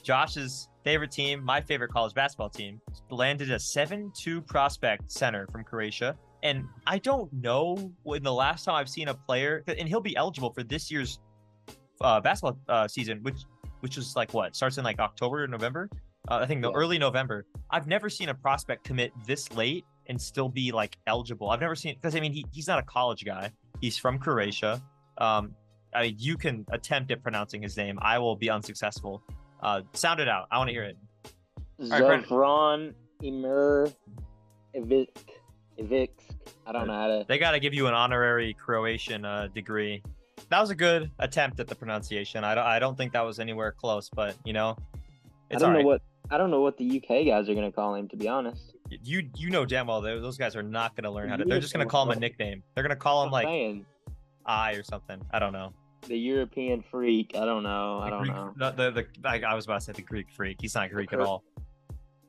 [0.02, 2.80] Josh's favorite team, my favorite college basketball team,
[3.10, 6.16] landed a 7 2 prospect center from Croatia.
[6.42, 10.16] And I don't know when the last time I've seen a player, and he'll be
[10.16, 11.18] eligible for this year's
[12.00, 13.40] uh, basketball uh, season, which
[13.80, 15.88] which is like what starts in like October or November.
[16.28, 16.76] Uh, I think no, Yeah.
[16.76, 17.44] early November.
[17.70, 21.50] I've never seen a prospect commit this late and still be like eligible.
[21.50, 23.50] I've never seen because I mean he, he's not a college guy.
[23.80, 24.82] He's from Croatia.
[25.18, 25.54] Um,
[25.94, 27.98] I mean, you can attempt at pronouncing his name.
[28.02, 29.22] I will be unsuccessful.
[29.62, 30.46] Uh, sound it out.
[30.50, 30.96] I want to hear it.
[31.78, 32.28] right, Brandon.
[32.28, 33.92] Zofran Emir
[34.74, 35.16] Ivic.
[35.78, 36.10] Ivic.
[36.66, 37.24] I don't know how to.
[37.26, 40.02] They got to give you an honorary Croatian uh, degree.
[40.50, 42.44] That was a good attempt at the pronunciation.
[42.44, 44.76] I don't, I don't think that was anywhere close, but you know,
[45.50, 45.84] I don't all know right.
[45.84, 46.02] what.
[46.30, 48.08] I don't know what the UK guys are gonna call him.
[48.08, 51.28] To be honest, you you know damn well those guys are not going to learn
[51.28, 51.44] how to.
[51.44, 52.62] They're just going to call him a nickname.
[52.74, 53.86] They're going to call him like saying,
[54.46, 55.20] I or something.
[55.30, 55.72] I don't know.
[56.06, 57.32] the European freak.
[57.34, 57.98] I don't know.
[57.98, 58.54] I don't Greek, know.
[58.56, 58.90] The, the,
[59.22, 60.58] the I, I was about to say the Greek freak.
[60.60, 61.44] He's not Greek at all.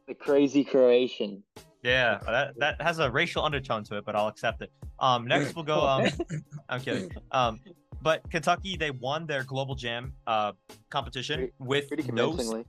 [0.08, 1.43] The crazy Croatian.
[1.84, 4.72] Yeah, that that has a racial undertone to it, but I'll accept it.
[5.00, 5.82] Um, next we'll go.
[5.88, 6.10] Um,
[6.69, 7.12] I'm kidding.
[7.32, 7.60] Um,
[8.02, 10.54] but Kentucky they won their Global Jam uh
[10.89, 12.63] competition with no.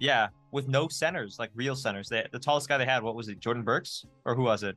[0.00, 2.08] Yeah with no centers like real centers.
[2.08, 4.76] They, the tallest guy they had what was it Jordan Burks or who was it?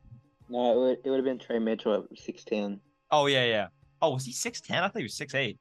[0.49, 2.79] No, it would, it would have been Tre Mitchell at six ten.
[3.11, 3.67] Oh yeah yeah.
[4.01, 4.83] Oh was he six ten?
[4.83, 5.57] I thought he was six eight.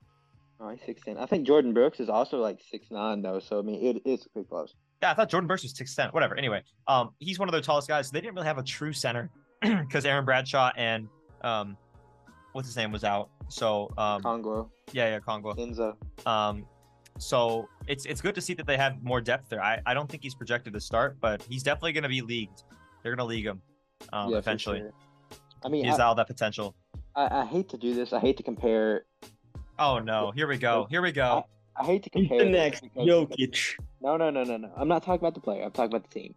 [0.60, 1.16] Oh, he's six ten.
[1.16, 3.40] I think Jordan Brooks is also like six nine though.
[3.40, 4.74] So I mean, it is pretty close.
[5.02, 6.08] Yeah, I thought Jordan Burks was six ten.
[6.10, 6.36] Whatever.
[6.36, 8.10] Anyway, um, he's one of their tallest guys.
[8.10, 11.08] They didn't really have a true center because Aaron Bradshaw and
[11.42, 11.76] um,
[12.52, 13.30] what's his name was out.
[13.48, 15.54] So um, Congo, yeah yeah Congo.
[15.54, 15.94] Enzo.
[16.26, 16.66] Um,
[17.18, 19.62] so it's it's good to see that they have more depth there.
[19.62, 22.64] I, I don't think he's projected to start, but he's definitely going to be leagued.
[23.02, 23.60] They're going to league him
[24.12, 24.78] um, Yeah, eventually.
[24.78, 24.92] sure.
[25.64, 26.74] I mean, He has I, all that potential.
[27.14, 28.12] I, I hate to do this.
[28.12, 29.04] I hate to compare.
[29.78, 30.30] Oh no!
[30.32, 30.86] Here we go.
[30.90, 31.44] Here we go.
[31.80, 32.44] I hate to He's compare.
[32.44, 33.74] the next Jokic.
[34.00, 34.70] No, no, no, no, no.
[34.76, 35.62] I'm not talking about the player.
[35.64, 36.34] I'm talking about the team.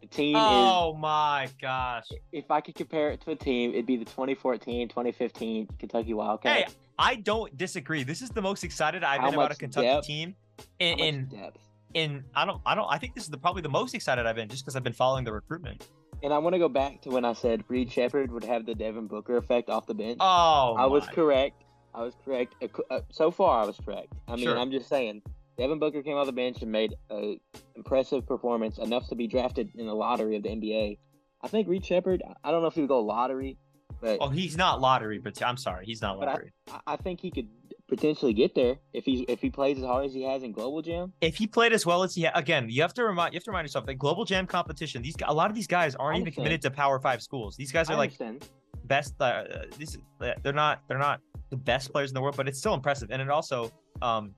[0.00, 2.06] The team is Oh my gosh!
[2.32, 6.72] If I could compare it to a team, it'd be the 2014, 2015 Kentucky Wildcats.
[6.72, 8.02] Hey, I don't disagree.
[8.04, 10.06] This is the most excited I've How been about a Kentucky depth?
[10.06, 10.34] team
[10.78, 11.58] in in, depth.
[11.94, 14.36] in I don't I don't I think this is the probably the most excited I've
[14.36, 15.88] been just because I've been following the recruitment.
[16.22, 18.74] And I want to go back to when I said Reed Sheppard would have the
[18.76, 20.18] Devin Booker effect off the bench.
[20.20, 21.64] Oh, I was correct.
[21.94, 22.54] I was correct.
[22.90, 24.12] Uh, So far, I was correct.
[24.28, 24.58] I mean, Sure.
[24.58, 25.22] I'm just saying.
[25.58, 27.38] Devin Booker came off the bench and made a
[27.76, 30.98] impressive performance, enough to be drafted in the lottery of the NBA.
[31.42, 32.22] I think Reed Sheppard.
[32.44, 33.58] I don't know if he would go lottery,
[34.02, 36.52] but Oh, he's not lottery, but I'm sorry, he's not lottery.
[36.70, 37.48] I- I think he could
[37.88, 40.80] potentially get there if he if he plays as hard as he has in Global
[40.82, 41.12] Jam.
[41.20, 43.44] if he played as well as he ha- again, you have to remind you have
[43.44, 45.02] to remind yourself that global jam competition.
[45.02, 47.56] These a lot of these guys aren't even committed to Power Five schools.
[47.56, 48.10] These guys are like
[48.84, 49.14] best.
[49.20, 49.44] Uh,
[49.78, 52.74] this uh, they're not they're not the best players in the world, but it's still
[52.74, 53.10] impressive.
[53.10, 54.34] And it also, um,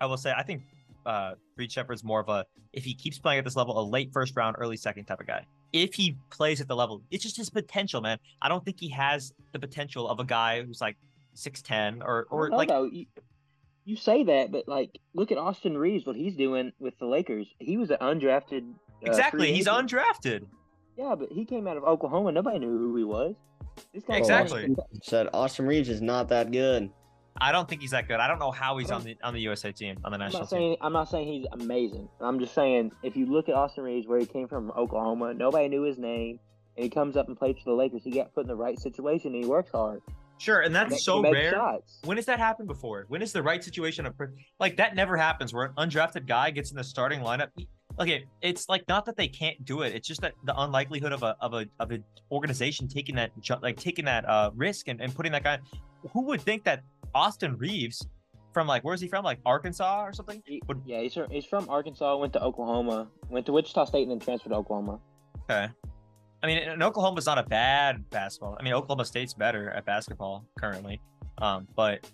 [0.00, 0.62] I will say, I think
[1.06, 4.12] uh, Reed Sheppard's more of a if he keeps playing at this level, a late
[4.12, 5.46] first round, early second type of guy.
[5.72, 8.18] If he plays at the level, it's just his potential, man.
[8.40, 10.96] I don't think he has the potential of a guy who's like
[11.34, 12.84] six ten or or don't like though.
[12.84, 13.06] You,
[13.84, 17.48] you say that, but like, look at Austin Reaves, what he's doing with the Lakers.
[17.58, 18.70] He was an undrafted.
[18.70, 19.52] uh, exactly.
[19.52, 19.90] He's agent.
[19.90, 20.46] undrafted.
[20.96, 22.32] Yeah, but he came out of Oklahoma.
[22.32, 23.34] Nobody knew who he was.
[23.94, 24.74] This guy Exactly.
[25.02, 26.90] Said Austin Reaves is not that good.
[27.40, 28.20] I don't think he's that good.
[28.20, 30.42] I don't know how he's on the on the USA team on the I'm national
[30.42, 30.76] not team.
[30.80, 32.08] I'm not saying he's amazing.
[32.20, 35.68] I'm just saying if you look at Austin Reaves, where he came from, Oklahoma, nobody
[35.68, 36.38] knew his name,
[36.76, 38.02] and he comes up and plays for the Lakers.
[38.04, 40.02] He got put in the right situation, and he works hard.
[40.38, 41.52] Sure, and that's so rare.
[41.52, 42.00] Shots.
[42.04, 43.04] When has that happened before?
[43.08, 44.14] When is the right situation of
[44.58, 47.48] like that never happens where an undrafted guy gets in the starting lineup?
[48.00, 49.94] Okay, it's like not that they can't do it.
[49.94, 53.76] It's just that the unlikelihood of a of a of an organization taking that like
[53.76, 55.58] taking that uh risk and, and putting that guy.
[56.12, 56.82] Who would think that
[57.14, 58.06] Austin Reaves
[58.52, 59.24] from like where's he from?
[59.24, 60.42] Like Arkansas or something?
[60.46, 62.16] He- Would- yeah, he's from, he's from Arkansas.
[62.16, 63.08] Went to Oklahoma.
[63.30, 64.98] Went to Wichita State and then transferred to Oklahoma.
[65.50, 65.68] Okay.
[66.42, 68.56] I mean, and Oklahoma's not a bad basketball.
[68.58, 71.00] I mean, Oklahoma State's better at basketball currently.
[71.38, 72.08] Um, but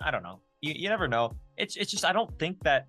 [0.00, 0.40] I don't know.
[0.60, 1.32] You, you never know.
[1.56, 2.86] It's it's just I don't think that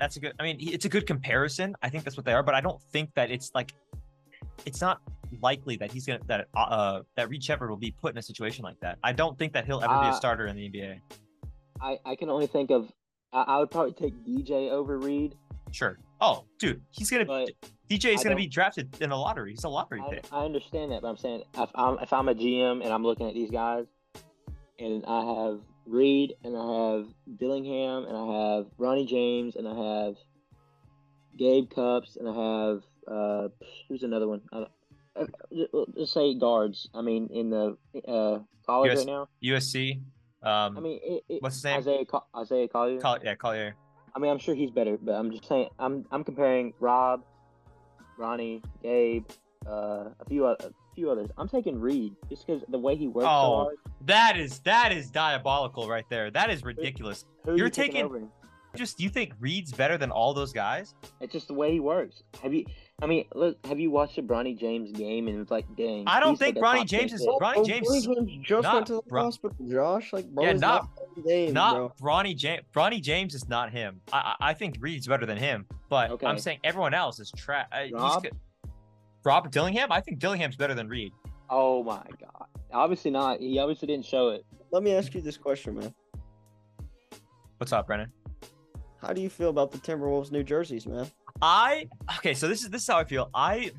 [0.00, 0.32] That's a good.
[0.40, 1.74] I mean, it's a good comparison.
[1.82, 3.72] I think that's what they are, but I don't think that it's like,
[4.66, 5.00] it's not
[5.42, 8.22] likely that he's gonna that uh, uh that Reed Sheppard will be put in a
[8.22, 8.98] situation like that.
[9.02, 11.00] I don't think that he'll ever be a Uh, starter in the NBA.
[11.80, 12.92] I, I can only think of.
[13.32, 15.34] I, I would probably take DJ over Reed.
[15.72, 15.98] Sure.
[16.20, 17.50] Oh, dude, he's gonna But
[17.90, 19.50] DJ is gonna be drafted in a lottery.
[19.50, 20.24] He's a lottery I, pick.
[20.32, 23.28] I understand that, but I'm saying if I'm if I'm a GM and I'm looking
[23.28, 23.86] at these guys,
[24.78, 29.74] and I have Reed and I have Dillingham and I have Ronnie James and I
[29.74, 30.16] have
[31.36, 33.48] Gabe Cupps and I have uh
[33.88, 34.40] who's another one?
[35.16, 35.26] Uh,
[35.96, 36.88] just say guards.
[36.94, 39.28] I mean, in the uh, college US right now.
[39.42, 40.00] USC.
[40.42, 41.78] Um, I mean, it, it, what's his name?
[41.78, 42.04] Isaiah
[42.36, 43.00] Isaiah Collier.
[43.00, 43.74] Col- yeah, Collier.
[44.14, 45.68] I mean, I'm sure he's better, but I'm just saying.
[45.78, 47.24] I'm I'm comparing Rob,
[48.18, 49.26] Ronnie, Gabe,
[49.66, 50.56] uh, a few a
[50.94, 51.30] few others.
[51.38, 53.76] I'm taking Reed just because the way he works so Oh, hard.
[54.02, 56.30] That is that is diabolical right there.
[56.30, 57.24] That is ridiculous.
[57.44, 58.30] Who are you're you taking- over him?
[58.76, 60.94] Just do you think Reed's better than all those guys?
[61.20, 62.22] It's just the way he works.
[62.42, 62.64] Have you?
[63.02, 66.04] I mean, look, have you watched a Bronny James game and it's like, dang.
[66.06, 67.28] I don't he's like think a Bronny James is- pick.
[67.40, 68.06] Bronny James-
[68.46, 70.12] just not went to the Bro- hospital, Josh.
[70.12, 71.92] Like, bro, Yeah, not- not James, Not bro.
[72.00, 72.62] Bronny James.
[72.74, 74.00] Bronny James is not him.
[74.12, 77.66] I I I think Reed's better than him, but I'm saying everyone else is trash.
[77.72, 78.26] Uh, Rob?
[79.24, 79.90] Rob Dillingham.
[79.90, 81.12] I think Dillingham's better than Reed.
[81.50, 82.46] Oh my god.
[82.72, 83.40] Obviously not.
[83.40, 84.44] He obviously didn't show it.
[84.70, 85.94] Let me ask you this question, man.
[87.58, 88.10] What's up, Brennan?
[89.04, 91.06] How do you feel about the Timberwolves New Jerseys, man?
[91.42, 91.88] I
[92.18, 93.28] okay, so this is this is how I feel.
[93.34, 93.70] I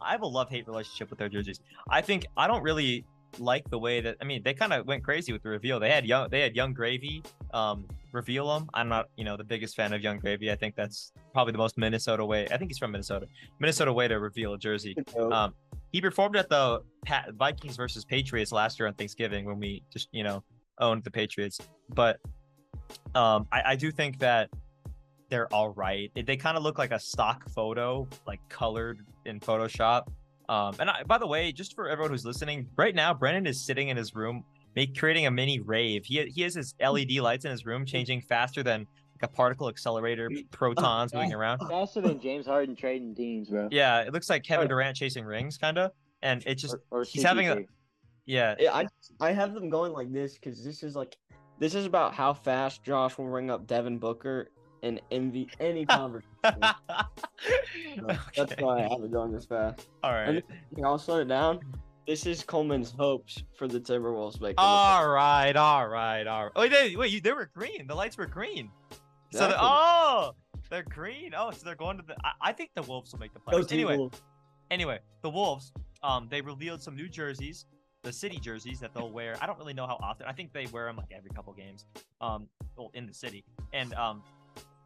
[0.00, 1.60] I have a love hate relationship with their jerseys.
[1.88, 3.04] I think I don't really
[3.38, 5.78] like the way that I mean they kind of went crazy with the reveal.
[5.78, 7.22] They had young they had Yung Gravy
[7.54, 8.68] um reveal them.
[8.74, 10.50] I'm not you know the biggest fan of Yung Gravy.
[10.50, 12.48] I think that's probably the most Minnesota way.
[12.50, 13.26] I think he's from Minnesota.
[13.60, 14.96] Minnesota way to reveal a jersey.
[15.16, 15.54] Um,
[15.92, 16.82] he performed at the
[17.38, 20.42] Vikings versus Patriots last year on Thanksgiving when we just you know
[20.78, 21.60] owned the Patriots.
[21.94, 22.18] But
[23.14, 24.50] um, I, I do think that
[25.32, 26.10] they're all right.
[26.14, 30.08] They, they kind of look like a stock photo, like colored in Photoshop.
[30.50, 33.64] Um, and I, by the way, just for everyone who's listening, right now Brennan is
[33.64, 34.44] sitting in his room,
[34.76, 36.04] make creating a mini rave.
[36.04, 39.70] He he has his LED lights in his room changing faster than like a particle
[39.70, 41.60] accelerator, protons moving around.
[41.66, 43.68] Faster than James Harden trading teams, bro.
[43.70, 45.92] Yeah, it looks like Kevin Durant chasing rings, kind of.
[46.20, 47.60] And it just, Or, or he's having a-
[48.26, 48.86] yeah, Yeah, I
[49.18, 51.16] I have them going like this because this is like
[51.58, 54.50] this is about how fast Josh will ring up Devin Booker
[54.82, 56.28] in envy any conversation.
[58.06, 58.62] That's Okay.
[58.62, 59.88] why I have it going this fast.
[60.02, 60.42] All right.
[60.72, 61.60] Then, I'll slow it down.
[62.06, 64.56] This is Coleman's hopes for the Timberwolves making.
[64.58, 66.52] All right, all right, all right.
[66.56, 67.86] Oh, they, wait, you, they were green.
[67.86, 68.70] The lights were green.
[68.90, 69.58] So, the, Exactly.
[69.62, 70.32] oh,
[70.68, 71.32] they're green.
[71.36, 72.16] Oh, so they're going to the.
[72.24, 73.72] I, I think the Wolves will make the Go playoffs.
[73.72, 74.20] Anyway, Timberwolves.
[74.72, 75.72] anyway, the Wolves.
[76.02, 77.66] Um, they revealed some new jerseys,
[78.02, 79.36] the city jerseys that they'll wear.
[79.40, 80.26] I don't really know how often.
[80.26, 81.86] I think they wear them like every couple games.
[82.20, 84.24] Um, well, in the city, and um,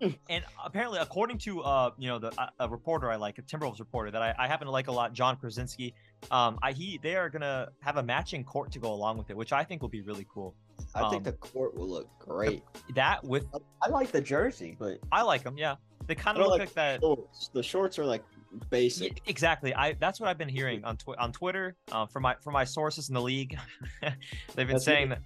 [0.31, 3.79] and apparently, according to uh, you know, the uh, a reporter I like, a Timberwolves
[3.79, 5.93] reporter that I, I happen to like a lot, Jon Krawczynski.
[6.31, 9.37] Um, I he they are gonna have a matching court to go along with it,
[9.37, 10.55] which I think will be really cool.
[10.95, 12.63] I think um, the court will look great.
[12.95, 13.47] That with
[13.83, 15.57] I like the jersey, but I like them.
[15.57, 17.01] Yeah, they kind of look like like that.
[17.01, 17.51] shorts.
[17.53, 18.23] The shorts are like
[18.71, 19.23] basic.
[19.27, 19.75] exactly.
[19.75, 22.65] I that's what I've been hearing on twi- on Twitter uh, from my from my
[22.65, 23.59] sources in the league.
[24.03, 25.19] they've been That's saying it.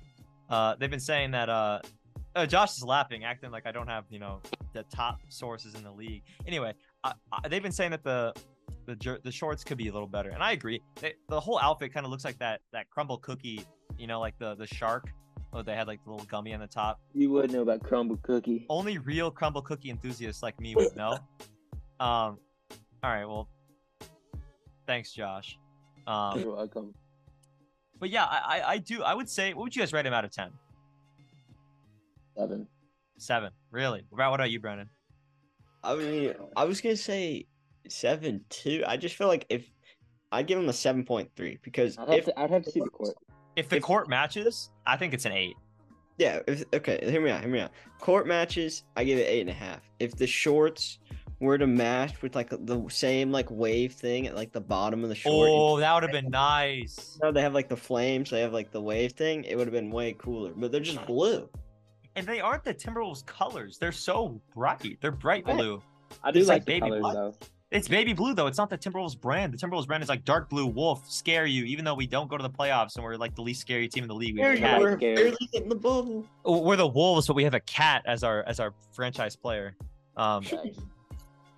[0.48, 1.80] that uh, they've been saying that uh,
[2.36, 4.40] uh, Josh is laughing, acting like I don't have you know
[4.72, 6.22] the top sources in the league.
[6.46, 8.32] Anyway, I, I, they've been saying that the
[8.86, 10.80] the jer- the shorts could be a little better, and I agree.
[11.00, 13.64] They, the whole outfit kind of looks like that that crumble cookie,
[13.98, 15.08] you know, like the the shark.
[15.52, 17.00] Oh, they had like the little gummy on the top.
[17.12, 18.66] You would know about Crumble Cookie.
[18.70, 21.18] Only real crumble cookie enthusiasts like me would know.
[21.98, 22.38] Um,
[23.02, 23.46] all right, well,
[24.86, 25.58] thanks, Josh.
[26.06, 26.94] Um, You're welcome.
[27.98, 29.02] but yeah, I, I I do.
[29.02, 30.50] I would say, what would you guys rate him out of ten?
[32.36, 32.66] Seven.
[33.18, 33.50] Seven.
[33.70, 34.02] Really?
[34.08, 34.88] What about, what about you, Brennan?
[35.82, 37.46] I mean, I was gonna say
[37.88, 38.82] seven two.
[38.86, 39.66] I just feel like if
[40.32, 42.38] I'd give him a seven point three because I'd have if to.
[42.40, 43.14] I'd have to see the court.
[43.56, 45.56] If the If- court matches, I think it's an eight.
[46.18, 47.72] yeah, if okay, hear me out, hear me out.
[47.98, 49.80] Court matches, I give it eight and a half.
[49.98, 50.98] If the shorts
[51.40, 55.08] were to match with like the same like wave thing at like the bottom of
[55.08, 57.18] the short, Oh, that would have been nice.
[57.22, 59.44] now they have like the flames, they have like the wave thing.
[59.44, 61.48] It would have been way cooler, but they're just blue.
[62.16, 63.78] And they aren't the Timberwolves colors.
[63.78, 64.98] They're so bright.
[65.00, 65.80] They're bright blue.
[66.24, 67.14] I do It's like like the baby colors blood.
[67.16, 67.34] though.
[67.70, 68.48] It's baby blue though.
[68.48, 69.52] It's not the Timberwolves brand.
[69.54, 71.62] The Timberwolves brand is like dark blue wolf, scare you.
[71.64, 74.02] Even though we don't go to the playoffs and we're like the least scary team
[74.02, 74.80] in the league, we have a Scary cat.
[74.80, 76.26] We're We're barely hitting the bubble.
[76.44, 79.76] Oh, We're the wolves, but we have a cat as our as our franchise player.
[80.16, 80.44] Um,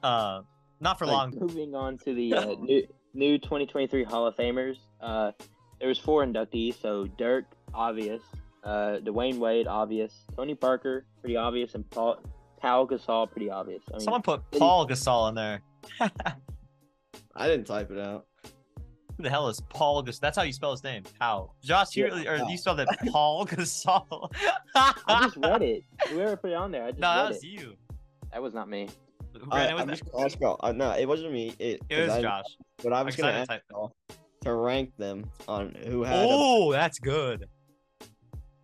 [0.03, 0.43] uh,
[0.81, 1.35] not for Like, long.
[1.41, 4.77] Moving on to the uh, new new 2023 Hall of Famers.
[5.01, 5.33] Uh,
[5.79, 6.81] there was four inductees.
[6.81, 8.21] So Dirk, obvious.
[8.65, 10.25] Uh, Dwyane Wade, obvious.
[10.37, 12.19] Tony Parker, pretty obvious, and Paul
[12.61, 13.83] Pau Gasol, pretty obvious.
[13.89, 15.63] I mean, Someone put Paul Gasol in there.
[17.35, 18.27] I didn't type it out.
[19.17, 20.21] Who the hell is Paul Gasol?
[20.21, 21.03] That's how you spell his name.
[21.21, 21.53] How?
[21.63, 22.49] Josh, you Yeah, really, or Pau.
[22.49, 24.33] you spelled it Paul Gasol.
[24.75, 24.95] I
[25.25, 25.83] just read it.
[26.09, 27.47] Whoever put it on there, I just No, that read was it.
[27.49, 27.75] you.
[28.33, 28.89] That was not me.
[29.35, 30.57] I, Brandon, was I'm that- just gonna ask y'all.
[30.61, 31.55] Uh, no, it wasn't me.
[31.59, 32.45] It, it 'cause was I, Josh.
[32.83, 33.63] But I was gonna ask type
[34.43, 36.19] to rank them on who had.
[36.25, 37.49] a- Oh, that's good.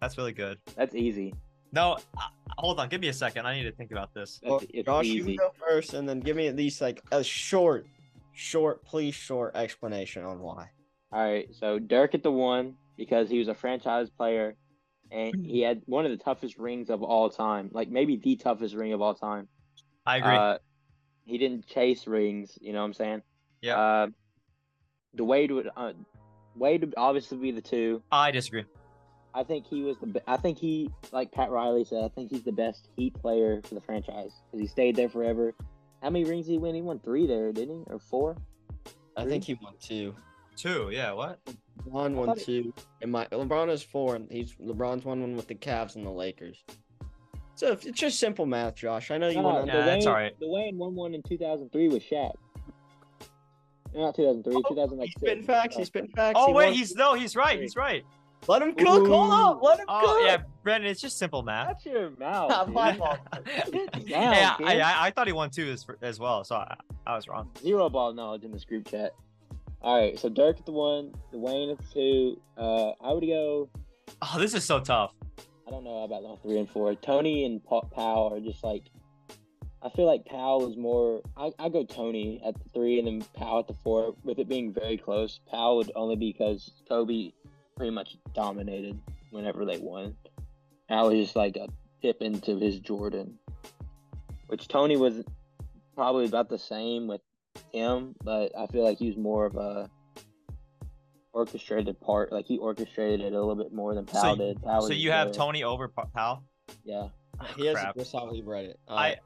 [0.00, 0.58] That's really good.
[0.76, 1.34] That's easy.
[1.72, 2.22] No, uh,
[2.56, 2.88] hold on.
[2.88, 3.46] Give me a second.
[3.46, 4.40] I need to think about this.
[4.42, 7.22] That's Well, it's Josh, you go first, and then give me at least like a
[7.22, 7.86] short,
[8.32, 10.70] short, please short explanation on why.
[11.12, 14.56] All right, so Dirk at the one because he was a franchise player,
[15.10, 18.74] and he had one of the toughest rings of all time, like maybe the toughest
[18.74, 19.48] ring of all time.
[20.06, 20.34] I agree.
[20.34, 20.58] Uh,
[21.24, 23.22] he didn't chase rings, you know what I'm saying?
[23.60, 23.78] Yeah.
[23.78, 24.06] Uh,
[25.14, 25.92] the Wade would uh,
[26.56, 28.02] Wade would obviously be the two.
[28.10, 28.64] I disagree.
[29.38, 30.06] I think he was the.
[30.08, 33.60] be- I think he, like Pat Riley said, I think he's the best Heat player
[33.62, 35.54] for the franchise because he stayed there forever.
[36.02, 36.74] How many rings did he win?
[36.74, 38.36] He won three there, didn't he, or four?
[39.16, 40.12] I think he won two.
[40.56, 40.90] Two.
[40.92, 41.12] Yeah.
[41.12, 41.38] What?
[41.86, 45.36] LeBron won thought it- two, and my LeBron is four, and he's LeBron's won one
[45.36, 46.64] with the Cavs and the Lakers.
[47.54, 49.12] So if- it's just simple math, Josh.
[49.12, 49.78] I know you No, want Yeah, to.
[49.84, 50.40] that's Dwyane, all right.
[50.40, 52.32] Dwyane won one in 2003 with Shaq.
[53.94, 55.04] Not 2003, Oh, 2006.
[55.14, 55.76] He's spitting facts.
[55.76, 56.38] He's spitting facts.
[56.40, 57.60] Oh he wait, he's no, he's right.
[57.60, 58.04] He's right.
[58.46, 59.06] Let him cook.
[59.06, 60.22] Hold up, let him Oh cook.
[60.26, 60.90] yeah, Brandon.
[60.90, 61.82] It's just simple math.
[61.82, 62.66] Shut your mouth.
[62.66, 62.74] Dude.
[62.74, 63.18] my fault.
[63.32, 64.80] down, yeah, I.
[64.80, 67.50] I, I thought he won two as, as well, so I, I was wrong.
[67.60, 69.12] Zero ball knowledge in this group chat.
[69.82, 72.40] All right, so Dirk at the one, Dwyane at the two.
[72.56, 73.68] Uh, I would go.
[74.22, 75.12] Oh, this is so tough.
[75.66, 76.94] I don't know about the three and four.
[76.94, 78.84] Tony and Pa- Powell are just like.
[79.80, 81.20] I feel like Powell is more.
[81.36, 84.14] I I go Tony at the three and then Powell at the four.
[84.24, 87.30] With it being very close, Powell would only be because Kobe
[87.78, 90.14] pretty much dominated whenever they won.
[90.88, 91.68] Powell was just like a
[92.02, 93.38] tip into his Jordan,
[94.48, 95.22] which Tony was
[95.94, 97.20] probably about the same with
[97.72, 99.88] him, but I feel like he was more of a
[101.32, 102.32] orchestrated part.
[102.32, 104.62] Like he orchestrated it a little bit more than Powell So- did.
[104.62, 105.34] Powell So you have there.
[105.34, 106.42] Tony over Pa- Powell.
[106.84, 107.08] Yeah.
[107.56, 107.94] He has Crap.
[107.94, 108.80] that's how he read it.
[108.88, 109.16] Uh, I-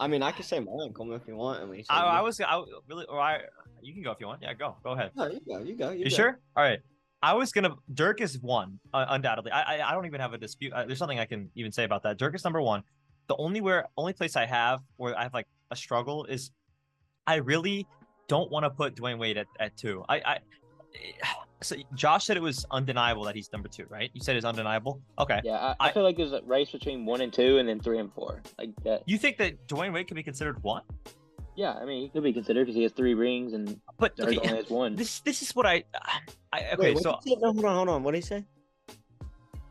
[0.00, 1.90] I mean, I could say mine, Coleman, if you want, at least.
[1.90, 3.40] I, I was, I really, or I,
[3.82, 4.40] you can go if you want.
[4.40, 5.10] Yeah, go, go ahead.
[5.16, 5.58] No, you go.
[5.58, 5.90] You go.
[5.90, 6.10] You, You go.
[6.10, 6.38] sure?
[6.56, 6.78] All right.
[7.22, 7.74] I was gonna.
[7.92, 9.50] Dirk is one, uh, undoubtedly.
[9.50, 10.72] I, I, I don't even have a dispute.
[10.72, 12.16] Uh, there's nothing I can even say about that.
[12.18, 12.82] Dirk is number one.
[13.26, 16.50] The only where, only place I have where I have like a struggle is,
[17.26, 17.86] I really
[18.28, 20.04] don't want to put Dwyane Wade at, at two.
[20.08, 20.38] I, I,
[21.62, 24.10] so Josh said it was undeniable that he's number two, right?
[24.14, 25.02] You said it's undeniable.
[25.18, 25.40] Okay.
[25.44, 25.56] Yeah.
[25.58, 27.98] I, I, I- feel like there's a race between one and two and then three
[27.98, 28.42] and four.
[28.58, 29.02] Like that.
[29.06, 30.82] You think that Dwyane Wade could be considered one?
[31.58, 31.72] Yeah.
[31.72, 34.36] I mean, he could be considered because he has three rings and But Dirk okay,
[34.38, 34.94] only has one.
[34.94, 35.82] this this is what I,
[36.52, 36.94] I okay.
[36.94, 37.40] Wait, so did he say?
[37.40, 38.02] No, hold on, hold on.
[38.04, 38.44] What did he say?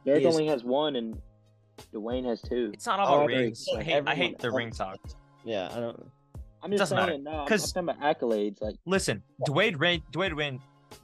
[0.05, 1.17] Dirk he is- only has one and
[1.93, 2.71] Dwyane has two.
[2.73, 3.65] it's not Oh, about I rings.
[3.77, 4.97] I hate, I hate the ring talk.
[5.45, 6.11] Yeah, I don't.
[6.61, 8.61] I'm just doesn't matter, saying, no, I'm, I'm 'cause- talking about accolades.
[8.61, 10.59] Like, Listen, Dwyane Wade, Dwyane Wade,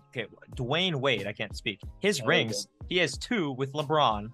[0.09, 1.27] okay, Dwyane Wade.
[1.27, 1.79] I can't speak.
[1.99, 4.29] His Oh, rings, he has two with LeBron.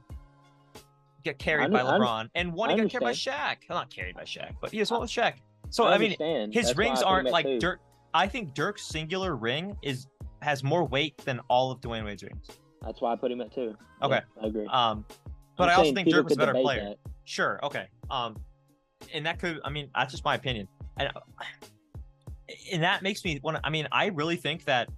[1.25, 3.57] Get carried I by under- I under- LeBron, and one he got carried by Shaq.
[3.69, 5.33] Well, not carried by Shaq, but he has one with Shaq.
[5.69, 6.15] So I, I, mean,
[6.51, 7.59] his That's rings aren't like two.
[7.59, 7.79] Dirk.
[8.13, 10.07] I think Dirk's singular ring is
[10.41, 12.47] has more weight than all of Dwyane Wade's rings.
[12.81, 13.75] That's why I put him at two.
[14.01, 14.21] Okay.
[14.37, 14.67] Yeah, I agree.
[14.67, 15.05] Um,
[15.57, 16.83] but I'm I also think Dirk was a better player.
[16.83, 16.97] that.
[17.25, 17.59] Sure.
[17.63, 17.87] Okay.
[18.09, 18.37] Um,
[19.13, 19.59] and that could.
[19.63, 20.67] I mean, that's just my opinion.
[20.97, 21.19] And uh,
[22.71, 23.57] and that makes me want.
[23.57, 24.89] to I mean, I really think that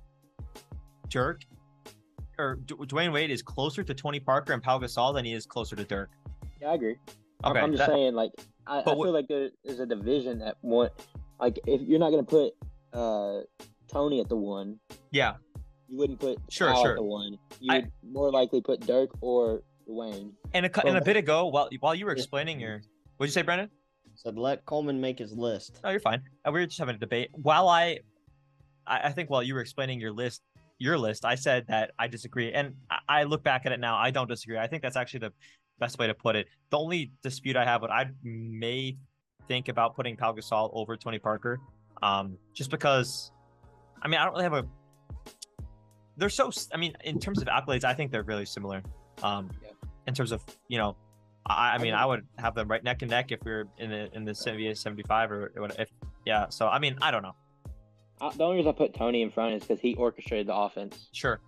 [1.09, 1.41] Dirk
[2.37, 5.45] or D- Dwyane Wade is closer to Tony Parker and Pau Gasol than he is
[5.45, 6.09] closer to Dirk.
[6.61, 6.95] Yeah, I agree.
[7.43, 7.59] I'm- Okay.
[7.59, 8.31] I'm just that- saying, like,
[8.67, 10.89] I, I feel like there is a division at one.
[11.39, 12.53] Like, if you're not gonna put
[12.93, 13.41] uh
[13.87, 14.79] Tony at the one,
[15.11, 15.33] yeah.
[15.87, 16.91] you wouldn't put Sure, Powell sure.
[16.91, 17.37] at the one.
[17.59, 20.33] You I- would more likely put Dirk or Wayne.
[20.53, 22.81] And a, cou- and a bit ago, while while you were explaining your,
[23.17, 23.69] what'd you say, Brendan?
[24.15, 25.79] Said let Coleman make his list.
[25.83, 26.21] Oh, you're fine.
[26.45, 27.29] Uh, We were just having a debate.
[27.33, 27.99] While I,
[28.85, 30.41] I, I think while you were explaining your list,
[30.79, 33.95] your list, I said that I disagree, and I, I look back at it now.
[33.97, 34.57] I don't disagree.
[34.57, 35.33] I think that's actually the
[35.81, 36.47] best way to put it.
[36.69, 38.95] The only dispute I have, but I may
[39.49, 41.59] think about putting Pau Gasol over Tony Parker,
[42.01, 43.31] um, just because.
[44.01, 44.65] I mean, I don't really have a.
[46.15, 46.51] They're so.
[46.73, 48.81] I mean, in terms of accolades, I think they're really similar.
[49.23, 49.69] Um, Yeah.
[50.07, 50.95] in terms of you know,
[51.45, 53.89] I, I mean, I would have them right neck and neck if we are in
[53.89, 55.89] the in the 70, 75 or what if
[56.25, 56.47] yeah.
[56.49, 57.35] So I mean, I don't know.
[58.21, 61.09] I, the only reason I put Tony in front is because he orchestrated the offense.
[61.11, 61.39] Sure.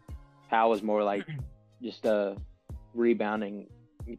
[0.49, 1.25] Powell was more like
[1.81, 2.35] just uh
[2.93, 3.67] rebounding,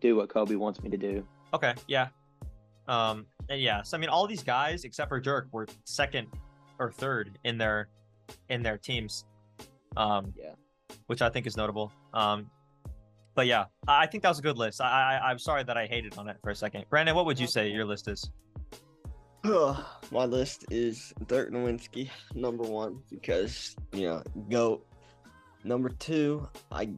[0.00, 1.26] do what Kobe wants me to do.
[1.52, 1.74] Okay.
[1.88, 2.08] Yeah.
[2.88, 3.26] Um.
[3.48, 3.82] And yeah.
[3.82, 6.28] So I mean, all these guys except for Dirk were second
[6.78, 7.88] or third in their
[8.48, 9.24] in their teams.
[9.96, 10.32] Um.
[10.36, 10.54] Yeah.
[11.06, 11.92] Which I think is notable.
[12.12, 12.50] Um.
[13.34, 14.80] but yeah, I I think that was a good list.
[14.80, 16.84] I, I I'm sorry that I hated on it for a second.
[16.90, 18.30] Brandon, what would you say your list is?
[20.10, 24.86] My list is Dirk Nowitzki, number one, because you know, goat.
[25.64, 26.88] Number two, I,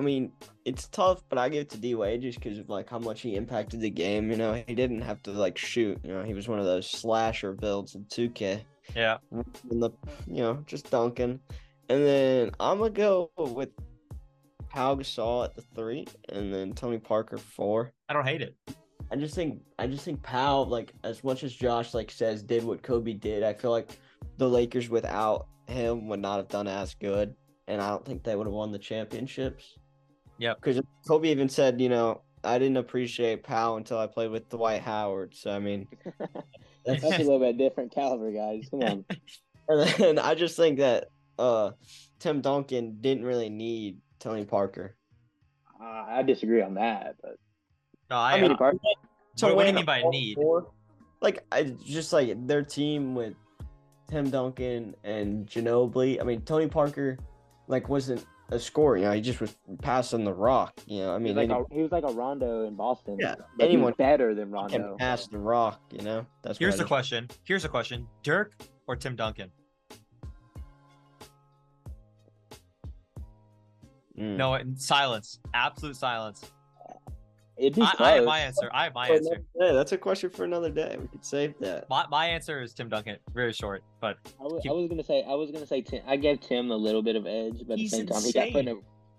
[0.00, 0.32] I mean,
[0.64, 3.20] it's tough, but I give it to D Wade just because of like how much
[3.20, 4.30] he impacted the game.
[4.30, 5.98] You know, he didn't have to like shoot.
[6.02, 8.62] You know, he was one of those slasher builds in 2K.
[8.96, 9.18] Yeah.
[9.70, 9.90] In the,
[10.26, 11.38] you know, just dunking,
[11.90, 13.68] and then I'm gonna go with
[14.70, 17.92] Pau Gasol at the three, and then Tony Parker four.
[18.08, 18.56] I don't hate it.
[19.12, 22.64] I just think I just think Powell, like as much as Josh like says did
[22.64, 23.98] what Kobe did, I feel like
[24.38, 27.34] the Lakers without him would not have done as good,
[27.68, 29.76] and I don't think they would have won the championships.
[30.40, 30.56] Yep.
[30.60, 34.80] Because Kobe even said, you know, I didn't appreciate Powell until I played with Dwight
[34.80, 35.34] Howard.
[35.36, 35.86] So I mean,
[36.86, 38.66] That's a little bit different caliber, guys.
[38.70, 39.04] Come on.
[39.68, 41.72] and then I just think that uh
[42.18, 44.96] Tim Duncan didn't really need Tony Parker.
[45.80, 47.36] Uh, I disagree on that, but
[48.10, 48.78] No, I, I mean, uh, Parker,
[49.36, 50.34] to What- what do you mean by need?
[50.36, 50.70] four-
[51.20, 53.34] Like I just like their team with
[54.08, 56.18] Tim Duncan and Ginobili.
[56.20, 57.18] I mean, Tony Parker
[57.68, 58.96] like wasn't a scorer.
[58.96, 60.80] You know, he just was passing the rock.
[60.86, 62.74] You know, I he, mean, was like any- a, he was like a Rondo in
[62.74, 63.16] Boston.
[63.20, 64.76] Yeah, but he was anyone better than Rondo.
[64.76, 65.80] can pass the rock.
[65.92, 67.28] You know, that's here's the question.
[67.44, 68.54] Here's the question: Dirk
[68.86, 69.50] or Tim Duncan?
[74.18, 74.36] Mm.
[74.36, 75.38] No, in silence.
[75.54, 76.44] Absolute silence.
[77.60, 77.92] It'd be I.
[77.98, 78.70] I have my answer.
[78.72, 79.32] I have my answer.
[79.34, 79.74] another day.
[79.76, 80.96] That's a question for another day.
[80.98, 81.88] We could save that.
[81.90, 83.16] My, my answer is Tim Duncan.
[83.34, 86.02] Very short, but I was, Keep- I was gonna say I was gonna say Tim.
[86.06, 88.32] I gave Tim a little bit of edge, but at the He's same time he
[88.32, 88.74] got put in a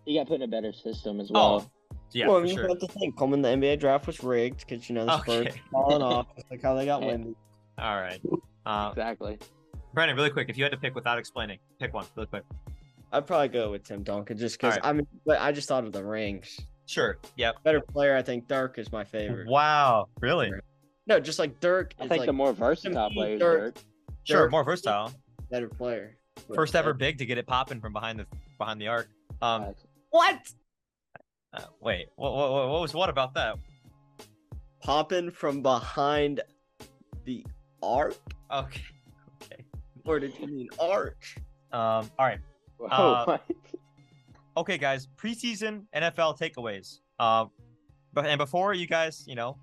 [0.06, 1.68] he got put in a better system as well.
[1.68, 2.68] oh, yeah, well, for you sure.
[2.68, 3.16] have to think.
[3.16, 5.62] Coleman, the NBA draft was rigged because you know the Spurs Okay.
[5.72, 6.28] falling off.
[6.36, 7.10] It's like how they got Hey.
[7.12, 7.36] Wemby.
[7.78, 8.20] All right.
[8.64, 9.40] Uh, Exactly.
[9.96, 12.44] Brandon, really quick, if you had to pick without explaining, pick one, really quick.
[13.12, 14.86] I'd probably go with Tim Duncan just because Alright.
[14.88, 16.60] I mean, but I just thought of the rings.
[16.92, 17.18] Sure.
[17.38, 17.64] Yep.
[17.64, 19.48] Better player, I think Dirk is my favorite.
[19.48, 20.10] Wow.
[20.20, 20.52] Really?
[21.08, 23.40] No, just like Dirk I is think like the more versatile me, players.
[23.40, 23.84] Dirk- Dirk.
[24.24, 24.42] Sure.
[24.42, 25.14] Dirk More versatile.
[25.50, 26.18] better player.
[26.54, 28.26] First ever big to get it popping from behind the
[28.58, 29.08] behind the arc.
[29.42, 29.64] Um.
[29.68, 29.86] Facts.
[30.10, 30.40] What?
[31.54, 32.08] Uh, wait.
[32.18, 32.52] What, what?
[32.70, 33.58] What was what about that?
[34.82, 36.42] popping from behind
[37.26, 37.46] the
[37.84, 38.18] arc,
[38.52, 38.82] Okay.
[39.44, 39.64] Okay.
[40.06, 41.38] or did you mean arch?
[41.72, 42.10] Um.
[42.20, 42.40] All right.
[42.78, 43.44] Whoa, Uh, what?
[44.58, 47.00] Okay, guys, preseason NFL takeaways.
[47.20, 47.52] Um,
[48.14, 49.58] but and before you guys, you know,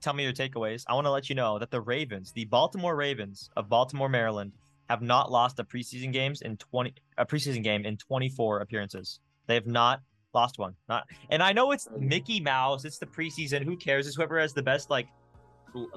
[0.00, 2.96] tell me your takeaways, I want to let you know that the Ravens, the Baltimore
[2.96, 4.52] Ravens of Baltimore, Maryland,
[4.88, 9.20] have not lost a preseason games in twenty a preseason game in twenty four appearances.
[9.46, 10.00] They have not
[10.34, 10.74] lost one.
[10.88, 12.84] Not, and I know it's Mickey Mouse.
[12.84, 13.64] It's the preseason.
[13.64, 14.06] Who cares?
[14.06, 15.08] It's whoever has the best like.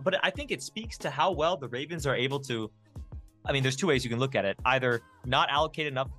[0.04, 2.72] But I think it speaks to how well the Ravens are able to.
[3.46, 4.58] I mean, there's two ways you can look at it.
[4.66, 6.10] Either not allocate enough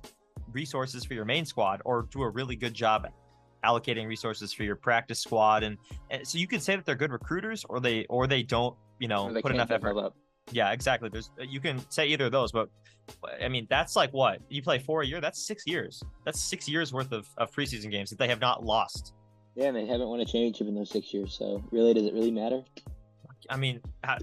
[0.51, 3.07] resources for your main squad or do a really good job
[3.63, 5.77] allocating resources for your practice squad and,
[6.11, 9.07] and so you could say that they're good recruiters or they or they don't you
[9.07, 10.15] know put enough effort up.
[10.51, 12.69] yeah exactly there's you can say either of those but
[13.21, 16.39] but, i mean that's like what you play four a year that's six years that's
[16.39, 19.13] six years worth of, of preseason games that they have not lost
[19.55, 21.33] Yeah, and they haven't won a championship in those six years.
[21.33, 22.63] So really, does it really matter?
[23.49, 24.19] i mean ha-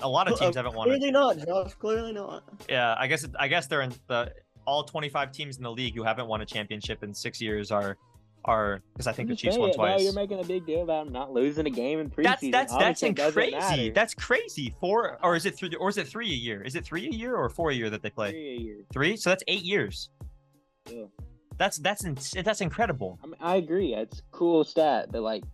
[0.00, 1.74] a lot of teams Uh, haven't won it Clearly not, Josh.
[1.74, 2.42] Clearly not.
[2.68, 4.32] yeah i guess it, i guess they're in the
[4.66, 7.96] all 25 teams in the league who haven't won a championship in six years are
[8.46, 11.10] are because i think the chiefs won no, twice you're making a big deal about
[11.10, 12.52] not losing a game in preseason.
[12.52, 13.56] That's that's that's Obviously, it crazy.
[13.56, 13.90] matter.
[13.92, 14.74] That's crazy.
[14.80, 16.60] Four or is it three or is it three a year?
[16.62, 18.32] Is it three a year or four a year that they play?
[18.32, 18.76] Three a year.
[18.92, 19.16] Three.
[19.16, 20.10] So that's eight years.
[20.90, 21.04] Yeah.
[21.56, 23.18] That's that's ins- that's incredible.
[23.22, 23.94] I, mean, I agree.
[23.94, 25.44] It's a cool stat, but like,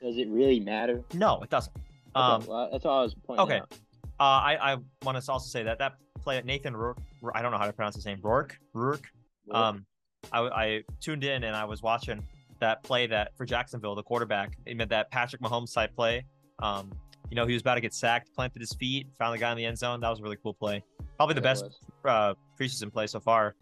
[0.00, 1.02] does it really matter?
[1.12, 1.74] No, it doesn't.
[1.76, 1.84] Okay,
[2.14, 3.56] Um, well, that's all I was pointing okay.
[3.58, 3.72] out.
[4.18, 5.96] uh, I I want to also say that that
[6.26, 6.98] play Nathan Rourke.
[7.34, 8.18] I don't know how to pronounce his name.
[8.20, 8.58] Rourke.
[8.74, 9.06] Rourke.
[9.52, 9.86] Um,
[10.32, 12.20] I I tuned in and I was watching
[12.58, 16.24] that play that for Jacksonville, the quarterback, he made that Patrick Mahomes type play.
[16.58, 16.90] Um,
[17.30, 19.56] you know, he was about to get sacked, planted his feet, found the guy in
[19.56, 20.00] the end zone.
[20.00, 20.82] That was a really cool play.
[21.16, 21.64] Probably the Yeah, best
[22.04, 23.54] uh, preseason play so far.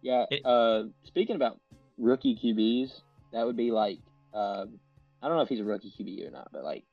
[0.00, 0.24] Yeah.
[0.30, 1.60] It- uh, speaking about
[1.98, 3.02] rookie QBs,
[3.32, 3.98] that would be like,
[4.32, 4.78] um,
[5.20, 6.84] I don't know if he's a rookie QB or not, but like,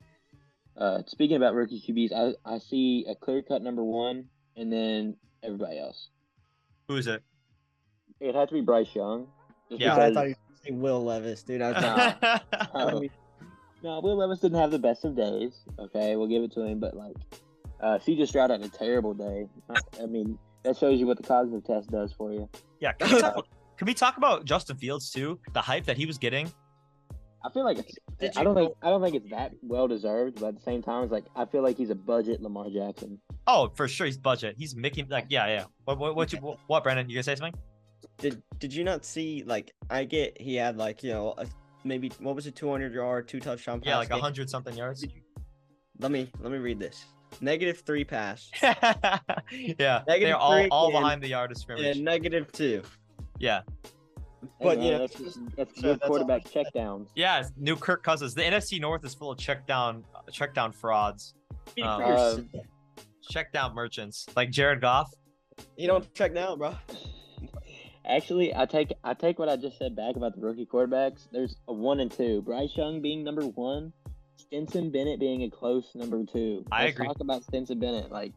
[0.76, 4.26] uh, speaking about rookie QBs, I, I see a clear cut number one,
[4.56, 6.08] and then everybody else.
[6.88, 7.22] Who is it?
[8.20, 9.26] It had to be Bryce Young.
[9.68, 9.96] just Yeah.
[9.96, 10.34] God, I thought you
[10.64, 11.62] were gonna Will Levis, dude.
[11.62, 12.14] I was Nah.
[12.22, 12.40] I
[12.74, 13.02] Oh.
[13.82, 15.52] No, Will Levis didn't have the best of days.
[15.78, 16.80] Okay, we'll give it to him.
[16.80, 17.16] But like,
[17.80, 19.46] uh, CJ Stroud had a terrible day.
[19.68, 22.48] I- I mean, that shows you what the cognitive test does for you.
[22.80, 22.92] yeah.
[22.92, 23.46] Can we, talk,
[23.76, 25.38] can we talk about Justin Fields too?
[25.52, 26.50] The hype that he was getting.
[27.46, 27.78] I feel like
[28.20, 30.82] it's, I don't think I don't think it's that well deserved, but at the same
[30.82, 33.20] time, it's like I feel like he's a budget Lamar Jackson.
[33.46, 34.56] Oh, for sure, he's budget.
[34.58, 35.64] He's making like yeah, yeah.
[35.84, 37.08] What what what, you, what, what Brandon?
[37.08, 37.58] You gonna say something?
[38.18, 41.46] did did you not see like I get he had like you know a
[41.84, 43.88] maybe what was it, 200 yard, two touchdown pass.
[43.88, 44.20] Yeah, like game.
[44.20, 45.04] hundred something yards.
[45.98, 47.04] Let me let me read this.
[47.40, 51.96] Negative three pass yeah, Negative they're all all behind the yard of scrimmage.
[51.96, 52.82] and negative two.
[53.38, 53.62] Yeah,
[54.60, 57.08] But, yeah, man, that's, just- that's so good that's all- quarterback checkdowns.
[57.14, 57.44] yeah.
[57.56, 58.34] New Kirk Cousins.
[58.34, 61.34] The NFC North is full of check down, check down frauds,
[61.82, 62.38] Um, Uh,
[63.28, 65.10] check down merchants like Jared Goff.
[65.76, 66.74] you don't check now, bro.
[68.08, 71.26] Actually, I take I take what I just said back about the rookie quarterbacks.
[71.32, 72.40] There's a one and two.
[72.42, 73.92] Bryce Young being number one,
[74.36, 76.64] Stetson Bennett being a close number two.
[76.70, 77.06] I Let's agree.
[77.08, 78.12] Talk about Stetson Bennett.
[78.12, 78.32] Like,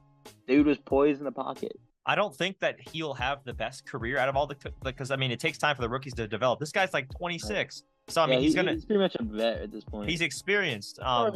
[0.47, 1.73] dude was poised in the pocket.
[2.09, 5.15] I don't think that he'll have the best career out of all the because I
[5.15, 6.59] mean it takes time for the rookies to develop.
[6.59, 9.61] This guy's like 26, so I mean Yeah, he's gonna He's pretty much a vet
[9.61, 10.09] at this point.
[10.09, 10.99] he's experienced.
[11.01, 11.31] Um,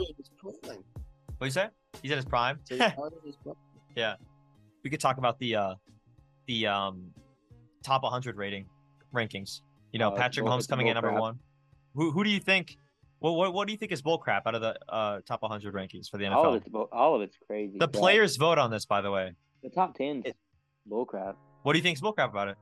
[1.38, 1.68] what you say?
[2.02, 2.58] He's at his prime.
[3.96, 4.16] Yeah,
[4.84, 5.76] we could talk about the uh
[6.48, 7.12] the um
[7.84, 8.66] top 100 rating
[9.14, 9.62] rankings.
[9.92, 11.22] You know, it's Patrick bull- Mahomes coming in number crap.
[11.22, 11.40] one.
[11.94, 12.78] Who who do you think?
[13.20, 16.10] Well, what what do you think is bullcrap out of the uh top 100 rankings
[16.10, 16.36] for the NFL?
[16.36, 16.58] all of NFL?
[16.62, 17.78] it's bo- all of it's crazy.
[17.78, 17.94] The crap.
[18.02, 19.34] players vote on this, by the way.
[19.62, 20.24] the top ten,
[20.90, 21.36] bullcrap.
[21.64, 22.58] What do you think is bullcrap about it?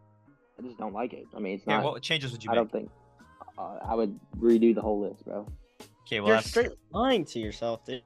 [0.60, 1.26] I just don't like it.
[1.36, 1.84] I mean, it's Here, not.
[1.84, 2.58] what changes would you make?
[2.58, 2.72] I make?
[2.72, 2.92] don't think.
[3.58, 5.48] Uh, I would redo the whole list, bro.
[6.08, 6.50] Okay, well You're that's.
[6.50, 8.02] straight lying to yourself, dude.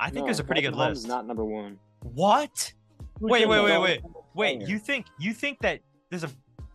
[0.00, 1.08] I think No, there's a pretty good Mahomes list.
[1.08, 1.78] Not number one.
[2.02, 2.72] What?
[3.20, 4.00] Who Wait, wait, wait, wait,
[4.34, 4.68] wait.
[4.68, 5.80] You think you think that
[6.10, 6.30] there's a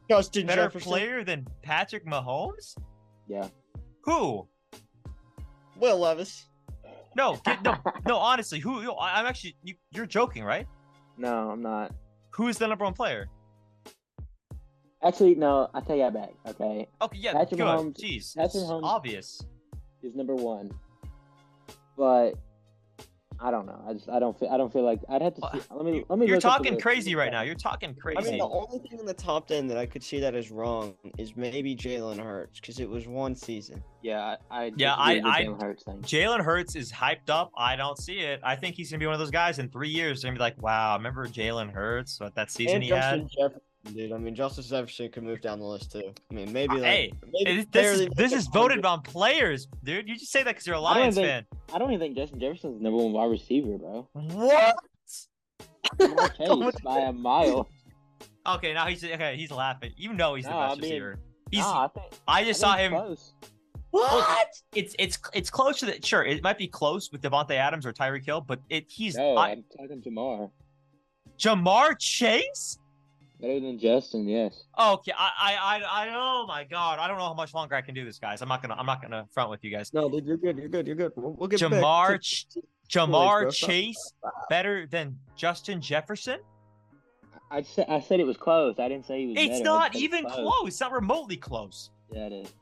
[0.10, 2.76] Justin better Jefferson, player than Patrick Mahomes?
[3.28, 3.48] Yeah.
[4.06, 4.48] Who?
[5.78, 6.48] Will Levis.
[7.16, 7.76] No, get, no,
[8.08, 8.18] no.
[8.18, 8.92] Honestly, who?
[8.94, 9.56] I- I'm actually.
[9.64, 10.68] You, you're joking, right?
[11.18, 11.94] No, I'm not.
[12.32, 13.28] Who is the number one player?
[15.04, 15.70] Actually, no.
[15.74, 16.32] I take that back.
[16.48, 17.68] Okay, Okay, yeah, Patrick good.
[17.68, 19.42] Mahomes- Jeez, Patrick it's Mahomes- obvious.
[20.04, 20.72] is number one,
[21.98, 22.34] but
[23.42, 23.82] I don't know.
[23.88, 25.42] I just I don't feel I don't feel like I'd have to.
[25.54, 26.28] See, let me let me.
[26.28, 27.42] You're look up the talking crazy right now.
[27.42, 28.18] You're talking crazy.
[28.20, 30.52] I mean, the only thing in the top ten that I could see that is
[30.52, 33.82] wrong is maybe Jalen Hurts because it was one season.
[34.02, 34.64] Yeah, I.
[34.66, 36.02] I Yeah, disagree with the I- I- Jalen Hurts thing.
[36.02, 37.52] Jalen Hurts is hyped up.
[37.58, 38.42] I don't see it.
[38.44, 40.22] I think he's gonna be one of those guys in three years.
[40.22, 42.20] They're gonna be like, "Wow, remember Jalen Hurts?
[42.20, 44.12] What that season and he Justin had?" Jefferson, dude.
[44.12, 46.14] I mean, Justin Jefferson could move down the list too.
[46.32, 50.08] I mean, maybe like Hey, maybe this is this is voted on players, dude.
[50.08, 51.46] You just say that because you're a don't Lions think- fan.
[51.74, 54.08] I don't even think Justin Jefferson's number one wide receiver, bro.
[54.14, 54.76] What?
[55.98, 57.68] Ja'Marr Come Chase by a mile.
[58.48, 59.36] Okay, now he's okay.
[59.36, 59.92] He's laughing.
[59.98, 61.20] You know he's the best I mean, receiver.
[61.52, 61.60] He's.
[61.62, 62.92] Nah, I think I I just think saw him.
[62.94, 63.34] Close.
[63.92, 64.48] What?
[64.76, 66.24] It's it's it's close to the sure.
[66.24, 69.50] It might be close with Davante Adams or Tyreek Hill, but it he's No, I,
[69.50, 70.52] I'm talking Ja'Marr.
[71.40, 72.78] Ja'Marr Chase.
[73.42, 74.64] Better than Justin, yes.
[74.78, 77.82] Okay, I, I I I oh my god, I don't know how much longer I
[77.82, 78.42] can do this, guys.
[78.42, 79.94] I'm not gonna I'm not gonna front with you guys.
[79.94, 80.58] No, dude, you're good.
[80.58, 80.86] You're good.
[80.88, 81.14] You're good.
[81.16, 82.22] We'll, we'll get Ja'Marr back.
[82.22, 82.48] Ch-
[82.90, 83.52] Ja'Marr bro.
[83.52, 84.14] Chase
[84.50, 86.40] better than Justin Jefferson?
[87.50, 88.76] I said I said it was close.
[88.78, 89.36] I didn't say he was.
[89.38, 89.64] It's better.
[89.64, 90.68] Not said even close.
[90.68, 91.92] It's not remotely close.
[92.12, 92.54] Yeah, it is.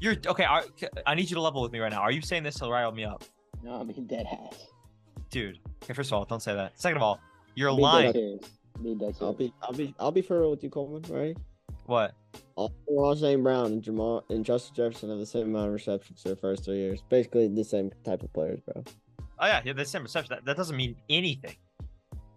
[0.00, 0.44] You're okay.
[0.44, 0.64] Are,
[1.06, 2.00] I need you to level with me right now.
[2.00, 3.24] Are you saying this to rile me up,
[3.62, 4.56] No, I mean dead ass.
[5.30, 5.58] dude?
[5.82, 6.80] Okay, first of all, don't say that.
[6.80, 7.20] Second of all,
[7.54, 8.40] you're Be dead lying.
[8.82, 8.98] Serious.
[8.98, 11.02] Be dead I'll be, I'll be, I'll be for real with you, Coleman.
[11.08, 11.36] Right?
[11.86, 12.14] What?
[12.88, 13.42] Ross St.
[13.42, 16.76] Brown and Jamal and Justin Jefferson have the same amount of receptions their first three
[16.76, 17.02] years.
[17.08, 18.82] Basically the same type of players, bro.
[19.38, 19.72] Oh yeah, yeah.
[19.72, 20.34] The same reception.
[20.34, 21.56] That, that doesn't mean anything.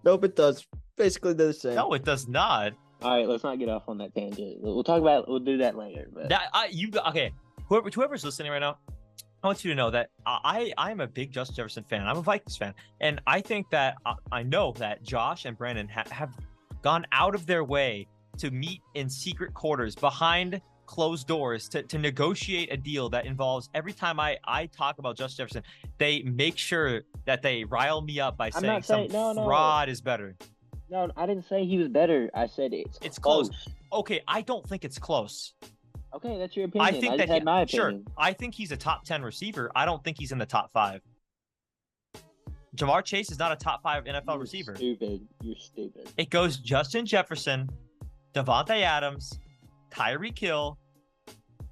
[0.03, 0.65] Nope, it does.
[0.95, 1.75] Basically, they're the same.
[1.75, 2.73] No, it does not.
[3.01, 4.57] All right, let's not get off on that tangent.
[4.59, 5.27] We'll we'll talk about.
[5.27, 6.07] We'll do that later.
[6.11, 7.31] But That I you okay.
[7.69, 8.77] Whoever whoever's listening right now,
[9.43, 12.07] I want you to know that I I am a big Justin Jefferson fan.
[12.07, 15.87] I'm a Vikings fan, and I think that I, I know that Josh and Brandon
[15.87, 16.35] ha- have
[16.81, 18.07] gone out of their way
[18.39, 23.69] to meet in secret quarters behind closed doors to, to negotiate a deal that involves
[23.75, 25.63] every time I I talk about Justin Jefferson,
[25.99, 29.45] they make sure that they rile me up by I'm saying some saying- no, no.
[29.45, 30.35] fraud is better.
[30.89, 32.31] no, I didn't say he was better.
[32.33, 33.49] I said it's It's close.
[33.49, 33.67] close.
[33.93, 35.53] Okay, I don't think it's close.
[36.17, 36.95] Okay, that's your opinion.
[36.95, 37.93] I think I that had he- my sure.
[38.17, 39.71] I think he's a top ten receiver.
[39.75, 41.01] I don't think he's in the top five.
[42.75, 44.75] Ja'Marr Chase is not a top five NFL You're receiver.
[44.75, 45.27] Stupid.
[45.41, 46.09] You're stupid.
[46.17, 47.69] It goes Justin Jefferson,
[48.33, 49.39] Davante Adams,
[49.89, 50.77] Tyreek Hill,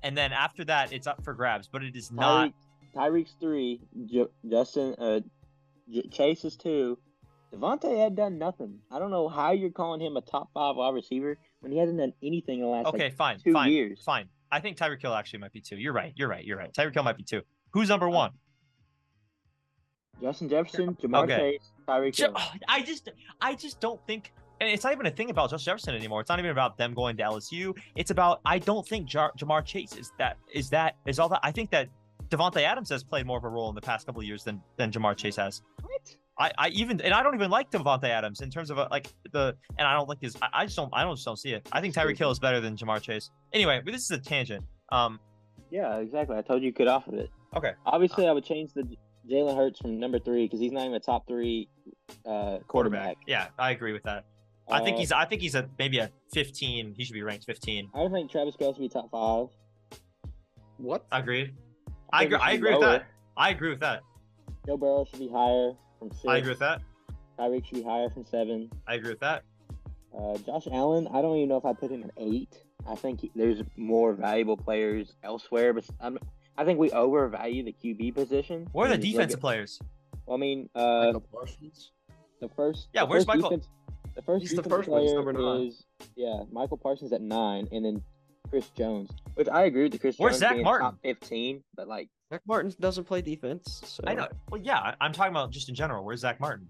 [0.03, 1.67] and then after that it's up for grabs.
[1.67, 2.51] But it is not.
[2.95, 3.81] Tyreek, Tyreek's three.
[4.05, 5.19] Ju- Justin uh,
[5.91, 6.97] J- Chase is two.
[7.53, 8.79] Davante had done nothing.
[8.91, 11.99] I don't know how you're calling him a top five wide receiver when he hasn't
[11.99, 14.01] done anything in the last Okay, like, fine, two fine, years.
[14.03, 14.27] fine.
[14.51, 15.77] I think Tyreek Hill actually might be two.
[15.77, 16.13] You're right.
[16.15, 16.43] You're right.
[16.43, 16.73] You're right.
[16.73, 17.41] Tyreek Hill might be two.
[17.71, 18.11] Who's number oh.
[18.11, 18.31] one?
[20.21, 21.37] Justin Jefferson, Ja'Marr Okay.
[21.59, 22.33] Chase, Tyreek Hill.
[22.67, 23.09] I just,
[23.41, 24.31] I just don't think.
[24.61, 26.21] And it's not even a thing about Justin Jefferson anymore.
[26.21, 27.75] It's not even about them going to LSU.
[27.95, 31.41] It's about I don't think Jar- Ja'Marr Chase is that is that is all that.
[31.43, 31.89] I think that
[32.29, 34.61] Davante Adams has played more of a role in the past couple of years than
[34.77, 35.61] than Ja'Marr Chase has.
[35.81, 36.15] What?
[36.37, 39.07] I, I even and I don't even like Davante Adams in terms of uh like
[39.31, 40.35] the and I don't like his.
[40.41, 41.67] I, I just don't I don't just don't see it.
[41.71, 43.29] I think Tyreek Hill is better than Ja'Marr Chase.
[43.53, 44.65] Anyway, but this is a tangent.
[44.91, 45.19] Um,
[45.71, 46.37] Yeah, exactly.
[46.37, 47.29] I told you could off of it.
[47.55, 47.71] Okay.
[47.85, 48.83] Obviously, I would change the
[49.29, 51.69] Jalen Hurts from number three because he's not even a top three
[52.25, 53.17] uh, quarterback.
[53.27, 54.25] Yeah, I agree with that.
[54.69, 56.95] I think Uh, he's I think he's a maybe a 15.
[56.97, 57.89] He should be ranked 15.
[57.93, 59.47] I would think Travis Kelce be top five.
[60.77, 61.05] What?
[61.11, 61.53] Agreed.
[62.11, 62.43] I think agree.
[62.43, 63.05] I should be agree with that.
[63.37, 64.01] I agree with that.
[64.65, 65.73] Joe Burrow should be higher
[66.09, 66.25] from six.
[66.27, 66.81] I agree with that.
[67.39, 68.69] Tyreek should be higher from seven.
[68.87, 69.43] I agree with that.
[70.17, 72.63] Uh, Josh Allen, I don't even know if I put him at eight.
[72.87, 76.17] I think he, there's more valuable players elsewhere, but I'm,
[76.57, 78.67] I think we overvalue the QB position.
[78.71, 79.79] What are the defensive at- players?
[80.25, 81.91] Well, I mean, uh, Micah Parsons?
[82.39, 82.87] the first.
[82.93, 83.67] Yeah, the where's first Michael- Defense,
[84.15, 85.67] the first He's the defensive first one, he's player number nine.
[85.67, 85.85] is
[86.15, 88.01] yeah, Micah Parsons at nine, and then
[88.49, 89.09] Chris Jones.
[89.33, 90.85] Which I agree with the Chris Where's Jones Zack being Martin?
[90.87, 93.81] top fifteen, but like Zack Martin doesn't play defense.
[93.85, 94.03] So.
[94.07, 94.27] I know.
[94.49, 96.03] Well, yeah, I- I'm talking about just in general.
[96.03, 96.67] Where's Zack Martin?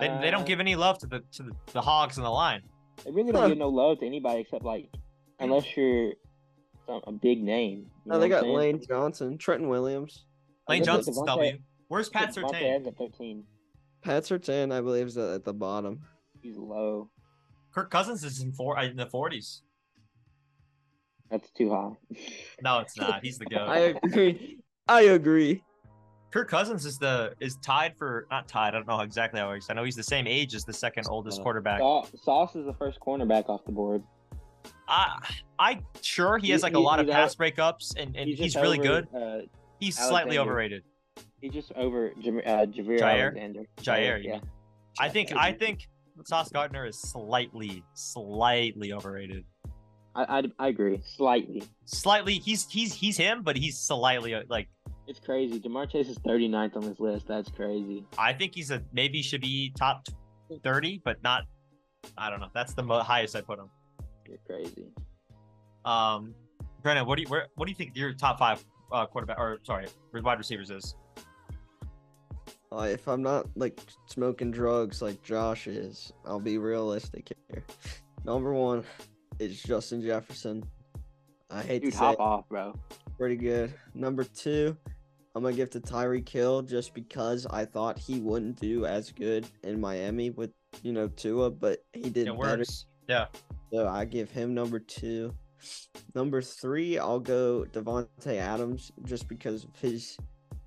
[0.00, 2.30] They, they uh, don't give any love to the to the, the Hogs in the
[2.30, 2.62] line.
[3.04, 3.48] They really don't Huh.
[3.48, 4.90] give no love to anybody except like
[5.40, 6.12] unless you're
[6.86, 7.86] some, a big name.
[8.04, 8.46] You No, they got?
[8.46, 10.26] Lane Johnson, Trenton Williams.
[10.68, 11.58] Lane Look at Johnson's Davante- W.
[11.88, 12.70] Where's Pat Davante Surtain?
[12.74, 13.44] Adams at thirteen.
[14.02, 16.00] Pat Surtain, I believe, is at at the bottom.
[16.42, 17.08] He's low.
[17.74, 19.60] Kirk Cousins is in four in the 40s.
[21.30, 21.90] That's too high.
[22.62, 23.20] No, it's not.
[23.24, 23.68] He's the goat.
[23.68, 24.57] I agree.
[24.88, 25.62] I agree.
[26.30, 28.68] Kirk Cousins is the is tied for not tied.
[28.68, 29.66] I don't know exactly how he's.
[29.70, 31.80] I know he's the same age as the second oldest Uh, quarterback.
[31.80, 34.02] Sau- Sauce is the first cornerback off the board.
[34.88, 35.18] I
[35.58, 38.28] I sure he He- has like a lot of he's pass out- breakups and, and
[38.28, 39.14] he's, just really over, good.
[39.14, 39.46] Uh,
[39.80, 40.82] He's slightly overrated.
[41.40, 43.22] he's just over Jam- uh, Javier Jaire?
[43.22, 43.62] Alexander.
[43.78, 44.40] Jaire, yeah.
[44.98, 45.88] I think I think
[46.26, 49.44] Sauce Gardner is slightly slightly overrated.
[50.18, 51.62] I, I, I agree slightly.
[51.84, 54.68] Slightly, he's he's he's him, but he's slightly uh, like
[55.06, 55.60] It's crazy.
[55.60, 57.28] Ja'Marr Chase is 39th on this list.
[57.28, 58.04] That's crazy.
[58.18, 60.08] I think he's a maybe should be top
[60.64, 61.44] thirty, but not.
[62.16, 62.48] I don't know.
[62.52, 63.70] That's the mo- highest I put him.
[64.28, 64.86] You're crazy.
[65.84, 66.34] Um,
[66.82, 69.58] Brennan, what do you where, what do you think your top five uh, quarterback or
[69.62, 70.96] sorry wide receivers is?
[72.72, 77.64] Uh, if I'm not like smoking drugs like Josh is, I'll be realistic here.
[78.24, 78.84] Number one
[79.38, 80.64] is Justin Jefferson.
[81.50, 82.74] I hate Dude, to say hop it, off, bro.
[83.16, 83.72] pretty good.
[83.94, 84.76] Number two,
[85.34, 89.46] I'm gonna give to Tyreek Hill just because I thought he wouldn't do as good
[89.62, 90.50] in Miami with
[90.82, 92.58] you know Tua, but he did It better.
[92.58, 92.86] works.
[93.08, 93.26] Yeah.
[93.72, 95.34] So I give him number two.
[96.14, 100.16] Number three, I'll go Davante Adams just because of his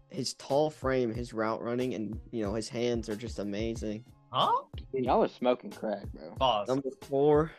[0.10, 4.04] his tall frame, his route running, and you know his hands are just amazing.
[4.32, 4.52] Huh?
[4.94, 6.32] Dude, y'all are smoking crack, bro.
[6.40, 6.68] Pause.
[6.70, 7.52] Number four,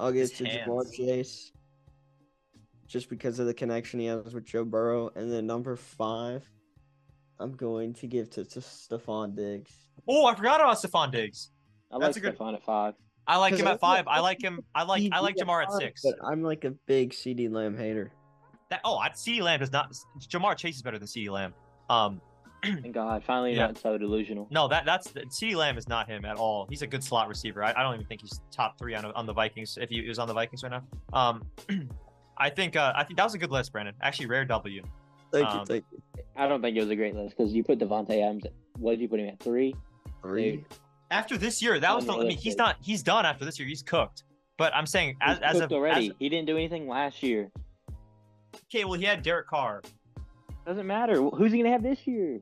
[0.00, 0.96] I'll give His to Ja'Marr hands.
[0.96, 1.52] Chase
[2.86, 5.10] just because of the connection he has with Joe Burrow.
[5.14, 6.48] And then number five,
[7.38, 9.70] I'm going to give to, to Stefon Diggs.
[10.08, 11.50] Oh, I forgot about Stefon Diggs.
[11.92, 12.94] I That's like a good- Stefon at five.
[13.26, 14.04] I like him I at five.
[14.06, 14.60] feel- I like him.
[14.74, 16.02] I like I like Ja'Marr at six.
[16.02, 18.10] But I'm like a big CeeDee Lamb hater.
[18.70, 19.94] That oh, I- CeeDee Lamb does not.
[20.20, 21.54] Ja'Marr Chase is better than CeeDee Lamb.
[21.90, 22.20] Um,
[22.82, 23.22] Thank God.
[23.24, 23.66] Finally, Yeah.
[23.66, 24.46] not so delusional.
[24.50, 26.66] no, that that's CeeDee Lamb is not him at all.
[26.68, 27.62] He's a good slot receiver.
[27.64, 29.78] I, I don't even think he's top three on on the Vikings.
[29.80, 30.82] If he was on the Vikings right now,
[31.18, 31.42] um,
[32.38, 33.94] I think uh, I think that was a good list, Brandon.
[34.02, 34.82] Actually, rare W.
[35.32, 36.02] Thank Um, you, thank you.
[36.36, 38.44] I don't think it was a great list because you put Davante Adams.
[38.78, 39.38] What did you put him at?
[39.40, 39.74] Three.
[40.22, 40.50] Three.
[40.56, 40.64] Dude,
[41.10, 42.12] After this year, that was the.
[42.14, 42.76] I mean, he's not.
[42.80, 43.68] He's done after this year.
[43.68, 44.24] He's cooked.
[44.58, 46.08] But I'm saying as he's as cooked of already.
[46.08, 47.50] as- he didn't do anything last year.
[48.66, 49.82] okay, well he had Derek Carr,
[50.66, 51.20] Doesn't matter.
[51.22, 52.40] Who's he gonna have this year?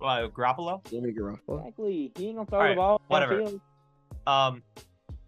[0.00, 0.82] uh, Garoppolo.
[0.88, 1.58] Jimmy Garoppolo.
[1.60, 2.12] Exactly.
[2.16, 3.00] He ain't gonna throw Alright, the ball.
[3.08, 3.46] whatever.
[4.26, 4.62] Um,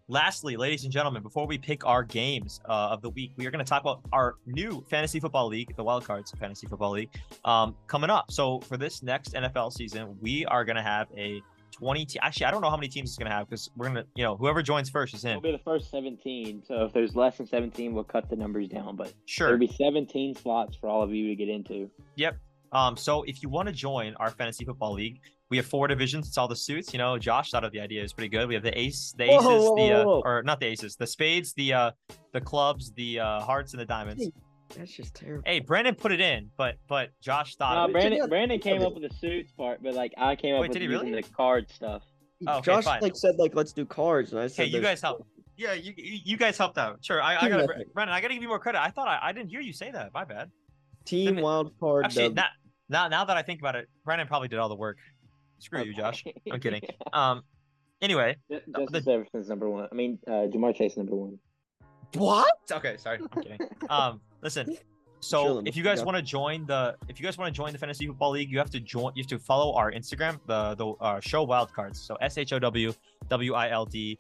[0.09, 3.51] lastly, ladies and gentlemen, before we pick our games uh, of the week, we are
[3.51, 7.11] going to talk about our new fantasy football league, the Wild Cards Fantasy Football League,
[7.45, 8.31] um, coming up.
[8.31, 11.41] So for this next NFL season, we are going to have a
[11.73, 12.05] 20.
[12.07, 13.97] Te- Actually, I don't know how many teams it's going to have because we're going
[13.97, 15.31] to, you know, whoever joins first is in.
[15.31, 16.63] It'll be the first 17.
[16.67, 18.97] So if there's less than 17, we'll cut the numbers down.
[18.97, 19.49] But Sure.
[19.49, 21.91] there'll be 17 slots for all of you to get into.
[22.17, 22.37] Yep.
[22.73, 25.21] Um, so if you want to join our fantasy football league,
[25.51, 26.27] we have four divisions.
[26.27, 26.95] It's all the suits.
[26.95, 28.49] You know, Josh thought of the idea is pretty good.
[28.49, 30.23] We have the ace, the Whoa, aces, whoa, the uh, whoa, whoa.
[30.25, 31.91] or not the aces, the spades, the uh,
[32.33, 34.27] the clubs, the uh, hearts, and the diamonds.
[34.77, 35.43] That's just terrible.
[35.47, 37.93] Hey, Brandon put it in, but but Josh thought No, of it.
[37.93, 38.29] Brandon, together.
[38.29, 40.83] Brandon came up with the suits part, but like I came up Wait, with did
[40.83, 41.13] he really?
[41.13, 42.03] the card stuff.
[42.47, 43.01] Oh, okay, Josh fine.
[43.03, 45.27] like said like let's do cards, and I said Okay, you guys help.
[45.57, 46.99] Yeah, you you you guys helped out.
[47.05, 47.93] Sure, I, I gotta effort.
[47.95, 48.81] Brandon, I gotta give you more credit.
[48.81, 50.13] I thought I, I didn't hear you say that.
[50.15, 50.51] My bad.
[51.05, 52.07] team Then- wild card.
[52.07, 52.47] Actually, dub- now,
[52.89, 54.97] now now that I think about it, Brandon probably did all the work.
[55.59, 56.25] Screw you, Josh.
[56.53, 56.83] I'm kidding.
[57.13, 57.43] Um.
[58.01, 59.87] Anyway, Justin Jefferson's number one.
[59.93, 61.39] I mean, uh, Ja'Marr Chase number one.
[62.15, 62.51] What?
[62.73, 63.21] Okay, sorry.
[63.21, 63.59] I'm kidding.
[63.89, 64.77] Um, listen.
[65.21, 66.05] So Chilling, if you guys yeah.
[66.05, 68.59] want to join the if you guys want to join the fantasy football league, you
[68.59, 69.13] have to join.
[69.15, 71.97] You have to follow our Instagram, the the uh, show wildcards.
[71.97, 72.93] So S H O W
[73.29, 74.19] W I L D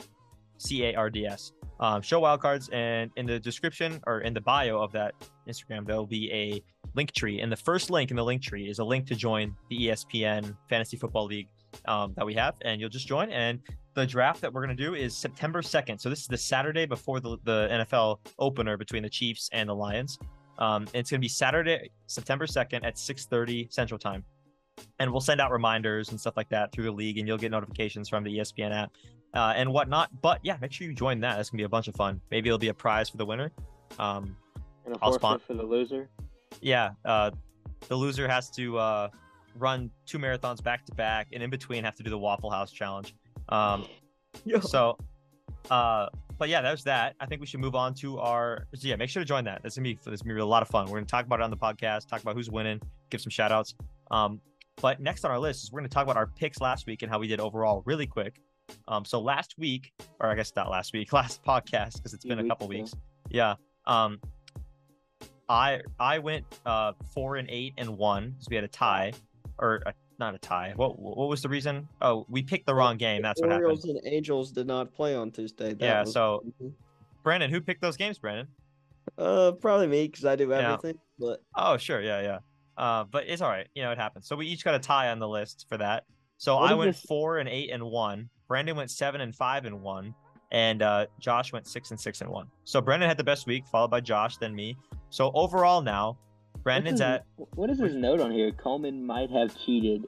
[0.59, 1.53] C A R D S.
[1.81, 5.14] Um, show wildcards, and in the description or in the bio of that
[5.49, 6.62] Instagram, there'll be a
[6.95, 7.41] link tree.
[7.41, 10.57] And the first link in the link tree is a link to join the ESPN
[10.68, 11.49] Fantasy Football League
[11.87, 13.31] um, that we have, and you'll just join.
[13.31, 13.61] And
[13.95, 16.01] the draft that we're gonna do is September 2nd.
[16.01, 19.75] So this is the Saturday before the, the NFL opener between the Chiefs and the
[19.75, 20.18] Lions.
[20.59, 24.25] Um, it's gonna be Saturday, September 2nd at 6:30 Central Time,
[24.99, 27.51] and we'll send out reminders and stuff like that through the league, and you'll get
[27.51, 28.91] notifications from the ESPN app
[29.35, 30.11] uh, and whatnot.
[30.23, 31.37] But yeah, make sure you join that.
[31.37, 32.20] That's gonna be a bunch of fun.
[32.31, 33.51] Maybe it'll be a prize for the winner.
[33.99, 34.37] Um,
[34.87, 36.09] And a I'll spon- for the loser.
[36.61, 37.31] yeah, uh,
[37.89, 39.09] the loser has to uh,
[39.57, 42.72] run two marathons back to back, and in between have to do the Waffle House
[42.72, 43.14] challenge.
[43.48, 43.86] Um,
[44.44, 44.96] Yo, so,
[45.70, 46.07] uh,
[46.38, 47.14] but yeah, there's that.
[47.20, 48.66] I think we should move on to our.
[48.74, 49.62] So yeah, make sure to join that.
[49.62, 50.86] That's gonna be this gonna be a lot of fun.
[50.86, 52.80] We're gonna talk about it on the podcast, talk about who's winning,
[53.11, 53.74] give some shout outs.
[54.11, 54.40] Um,
[54.80, 57.11] but next on our list is we're gonna talk about our picks last week and
[57.11, 58.40] how we did overall, really quick.
[58.88, 62.38] Um, so last week, or I guess not last week, last podcast because it's been
[62.38, 62.94] a couple weeks.
[63.30, 63.55] Yeah.
[63.86, 64.20] Um,
[65.48, 69.12] I I went uh four and eight and one because we had a tie,
[69.62, 70.72] or a, not a tie.
[70.76, 71.88] What what was the reason?
[72.02, 73.22] Oh, we picked the wrong game.
[73.22, 73.64] That's what happened.
[73.66, 75.72] Orioles and Angels did not play on Tuesday.
[75.72, 76.44] That Yeah, was- so-
[77.22, 78.48] Brandon, who picked those games, Brandon?
[79.18, 80.94] uh, probably me because I do everything.
[81.18, 81.26] Yeah.
[81.28, 82.38] But Oh, sure, yeah, yeah.
[82.76, 83.68] Uh, but it's all right.
[83.74, 84.26] You know, it happens.
[84.26, 86.04] So we each got a tie on the list for that.
[86.38, 88.28] So What I went this- four and eight and one.
[88.48, 90.14] Brandon went seven and five and one,
[90.50, 92.48] and uh, Josh went six and six and one.
[92.64, 94.76] So Brandon had the best week, followed by Josh, then me.
[95.10, 96.18] So overall now,
[96.62, 98.52] Brandon's What's at What is his note on here?
[98.52, 100.04] Coleman might have cheated.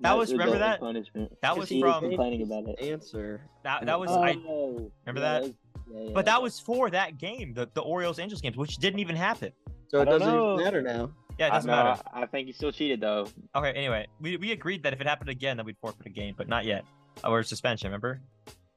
[0.00, 0.80] That was- remember result that?
[0.80, 1.30] punishment.
[1.40, 2.80] That 'Cause was from- complaining about it.
[2.80, 3.40] answer.
[3.62, 3.86] that.
[3.86, 4.30] That was oh, I.
[4.32, 5.54] remember remember yeah, that?
[5.90, 9.00] yeah, yeah, But that was for that game, the the Orioles Angels games, which didn't
[9.00, 9.52] even happen.
[9.88, 10.56] So it doesn't know.
[10.56, 11.10] matter now.
[11.38, 12.02] Yeah, it doesn't no, matter.
[12.12, 13.26] I, I think he still cheated though.
[13.54, 16.34] Okay, anyway, we, we agreed that if it happened again, that we'd forfeit a game,
[16.36, 16.84] but not yet.
[17.24, 18.20] Or suspension, remember?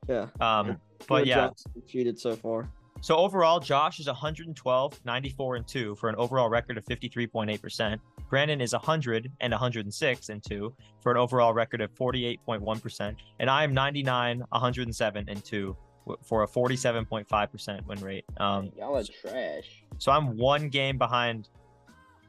[0.07, 0.27] Yeah.
[0.39, 1.35] Um, but Joe yeah.
[1.35, 2.69] Johnson cheated so far.
[3.01, 7.99] So overall, Josh is 112, 94, and 2 for an overall record of 53.8%.
[8.29, 13.15] Brandon is 100 and 106 and 2 for an overall record of 48.1%.
[13.39, 15.77] And I am 99, 107 and 2
[16.23, 18.25] for a 47.5% win rate.
[18.37, 19.83] Um, Y'all are trash.
[19.97, 21.49] so I'm one game behind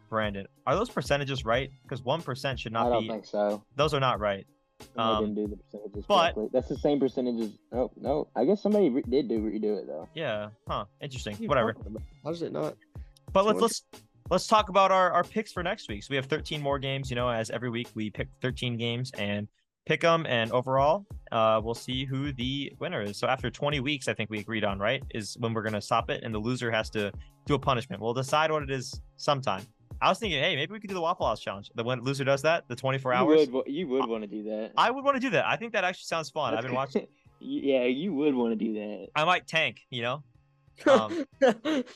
[0.09, 0.47] Brandon.
[0.67, 1.71] Are those percentages right?
[1.83, 2.89] Because 1% should not be.
[2.89, 3.63] I don't be, think so.
[3.77, 4.47] those are not right.
[4.79, 6.49] They Um, didn't do the percentages but- correctly.
[6.53, 7.59] That's the same percentages.
[7.73, 10.09] Oh no, I guess somebody re- did do redo it though.
[10.15, 10.51] Yeah.
[10.69, 10.85] Huh.
[11.01, 11.35] Interesting.
[11.37, 11.73] What Whatever.
[11.75, 12.03] talking about?
[12.25, 12.77] How does it not?
[13.33, 13.83] But let's let's
[14.31, 16.03] let's talk about our, our picks for next week.
[16.03, 17.11] So we have 13 more games.
[17.11, 19.49] You know, as every week we pick 13 games and
[19.87, 23.17] pick them, and overall, uh, we'll see who the winner is.
[23.17, 26.11] So after 20 weeks, I think we agreed on right is when we're gonna stop
[26.11, 27.11] it, and the loser has to
[27.47, 28.01] do a punishment.
[28.03, 29.63] We'll decide what it is sometime.
[30.01, 31.71] I was thinking, hey, maybe we could do the Waffle House challenge.
[31.75, 33.49] The one loser does that, the 24 You hours.
[33.49, 34.73] would, you would want to do that.
[34.77, 35.47] I would want to do that.
[35.47, 36.55] I think that actually sounds fun.
[36.55, 37.07] I've been watching.
[37.41, 39.09] yeah, you would want to do that.
[39.17, 39.81] I might tank.
[39.91, 40.23] You know.
[40.87, 41.25] Um,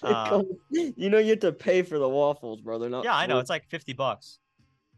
[0.02, 2.80] uh, you know you have to pay for the waffles, bro.
[2.80, 3.04] They're not.
[3.04, 3.38] Yeah, I know.
[3.38, 4.40] It's like 50 bucks,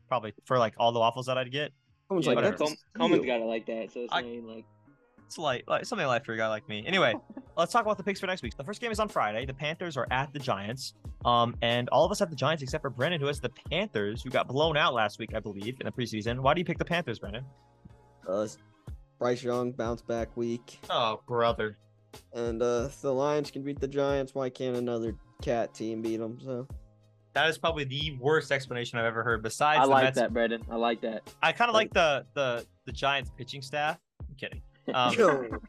[0.09, 1.71] probably for like all the waffles that I'd get.
[2.09, 2.57] Someone's Yeah, like, whatever.
[2.57, 3.35] that's Com- Coleman's steal.
[3.39, 4.65] got it like that, so it's I- like
[5.27, 6.85] It's light, like something light for a guy like me.
[6.87, 7.15] Anyway,
[7.57, 8.57] let's talk about the picks for next week.
[8.57, 9.47] The first game is on Friday.
[9.47, 10.95] The Panthers are at the Giants.
[11.25, 14.23] Um, and all of us have the Giants except for Brennan, who has the Panthers,
[14.23, 16.41] who got blown out last week, I believe, in the preseason.
[16.41, 17.45] Why do you pick the Panthers, Brennan?
[18.29, 18.47] Uh,
[19.19, 21.79] Bryce Young bounce back week, Oh, brother.
[22.35, 24.35] and uh, if the Lions can beat the Giants.
[24.35, 26.39] Why can't another cat team beat them?
[26.43, 26.67] So
[27.33, 29.43] That is probably the worst explanation I've ever heard.
[29.43, 30.63] Besides I the like Mets, that, Brendan.
[30.71, 31.29] I like that.
[31.43, 33.99] I kind of like the the the Giants pitching staff.
[34.29, 34.61] I'm kidding.
[34.93, 35.61] Um,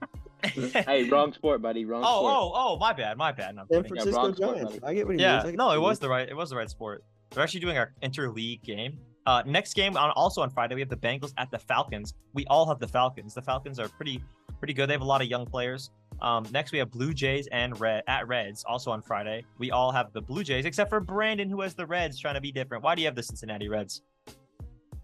[0.43, 1.86] hey, wrong sport, buddy.
[1.86, 2.34] Wrong oh, sport.
[2.36, 3.55] oh, oh, my bad, my bad.
[3.55, 3.95] No, I'm San kidding.
[3.95, 4.80] Francisco wrong sport, Giants.
[4.80, 4.86] buddy.
[4.86, 5.53] I get what he Yeah, means.
[5.53, 6.28] I no, it was the right.
[6.28, 7.03] It was the right sport.
[7.36, 8.99] We're actually doing our interleague game.
[9.26, 12.13] Uh, next game on also on Friday we have the Bengals at the Falcons.
[12.34, 13.34] We all have the Falcons.
[13.34, 14.24] The Falcons are pretty
[14.59, 14.88] pretty good.
[14.88, 15.89] They have a lot of young players.
[16.22, 19.43] Um, next we have Blue Jays and Red at Reds also on Friday.
[19.57, 22.41] We all have the Blue Jays except for Brandon who has the Reds trying to
[22.41, 22.84] be different.
[22.84, 24.01] Why do you have the Cincinnati Reds?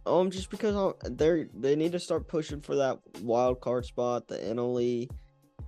[0.05, 4.27] Um, just because I'll- they're they need to start pushing for that wild card spot.
[4.27, 5.09] The NLE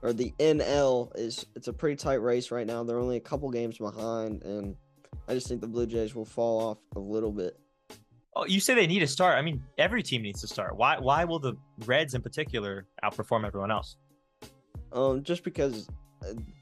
[0.02, 2.84] or the NL is it's a pretty tight race right now.
[2.84, 4.76] They're only a couple games behind, and
[5.28, 7.60] I just think the Blue Jays will fall off a little bit.
[8.36, 9.38] Oh, you say they need to start.
[9.38, 10.76] I mean, every team needs to start.
[10.76, 11.54] Why why will the
[11.86, 13.98] Reds in particular outperform everyone else?
[14.92, 15.88] Um, just because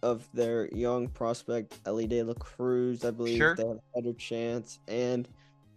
[0.04, 3.56] of their young prospect Elly De La Cruz, I believe Sure.
[3.56, 5.30] they have a better chance, and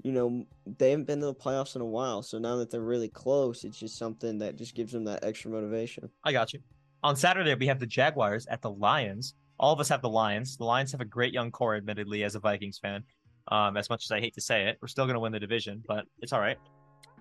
[0.04, 0.46] you know
[0.78, 2.22] they haven't been to the playoffs in a while.
[2.22, 5.50] So now that they're really close, it's just something that just gives them that extra
[5.50, 6.08] motivation.
[6.22, 6.60] I got you.
[7.02, 9.34] On Saturday, we have the Jaguars at the Lions.
[9.58, 10.56] All of us have the Lions.
[10.56, 13.02] The Lions have a great young core, admittedly, as a Vikings fan.
[13.48, 15.40] Um, as much as I hate to say it, we're still going to win the
[15.40, 16.56] division, but it's all right.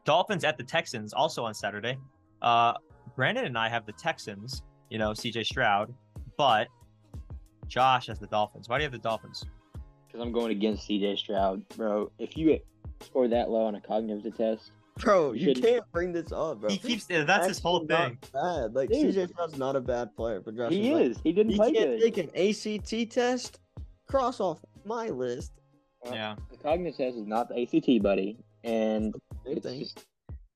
[0.05, 1.97] Dolphins at the Texans, also on Saturday.
[2.41, 2.73] Uh,
[3.15, 5.93] Brandon and I have the Texans, you know, CJ Stroud,
[6.37, 6.67] but
[7.67, 8.69] Josh has the Dolphins.
[8.69, 9.45] Why do you have the Dolphins?
[10.07, 12.11] Because I'm going against CJ Stroud, bro.
[12.19, 12.59] If you
[13.03, 16.69] score that low on a cognitive test, Bro, You you can't bring this up, bro.
[16.69, 17.87] He keeps that's his whole thing.
[17.89, 18.75] not Bad.
[18.75, 19.15] Like Dude.
[19.15, 21.19] CJ Stroud's not a bad player, but Josh he like, is.
[21.23, 22.01] He didn't He play can't good.
[22.01, 23.59] take an ACT test.
[24.07, 25.51] Cross off my list.
[26.05, 26.35] Yeah.
[26.51, 30.05] The cognitive test is not the ACT, buddy, and it's just.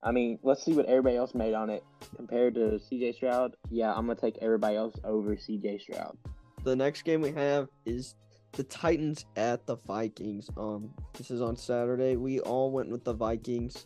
[0.03, 1.83] I mean, let's see what everybody else made on it
[2.15, 3.55] compared to CJ Stroud.
[3.71, 6.15] Yeah, I'm gonna take everybody else over CJ Stroud.
[6.63, 8.13] The next game we have is
[8.57, 10.49] the Titans at the Vikings.
[10.57, 12.15] Um, this is on Saturday.
[12.15, 13.85] We all went with the Vikings.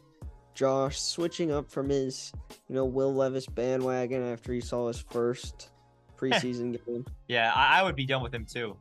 [0.55, 2.31] Josh switching up from his,
[2.67, 5.69] you know, Will Levis bandwagon after he saw his first
[6.17, 7.05] preseason game.
[7.27, 8.77] Yeah, I, I would be done with him too.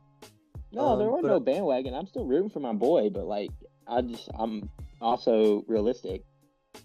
[0.71, 1.93] No, Um, there were no bandwagon.
[1.93, 3.51] I'm still rooting for my boy, but like,
[3.87, 4.69] I just I'm
[5.01, 6.23] also realistic.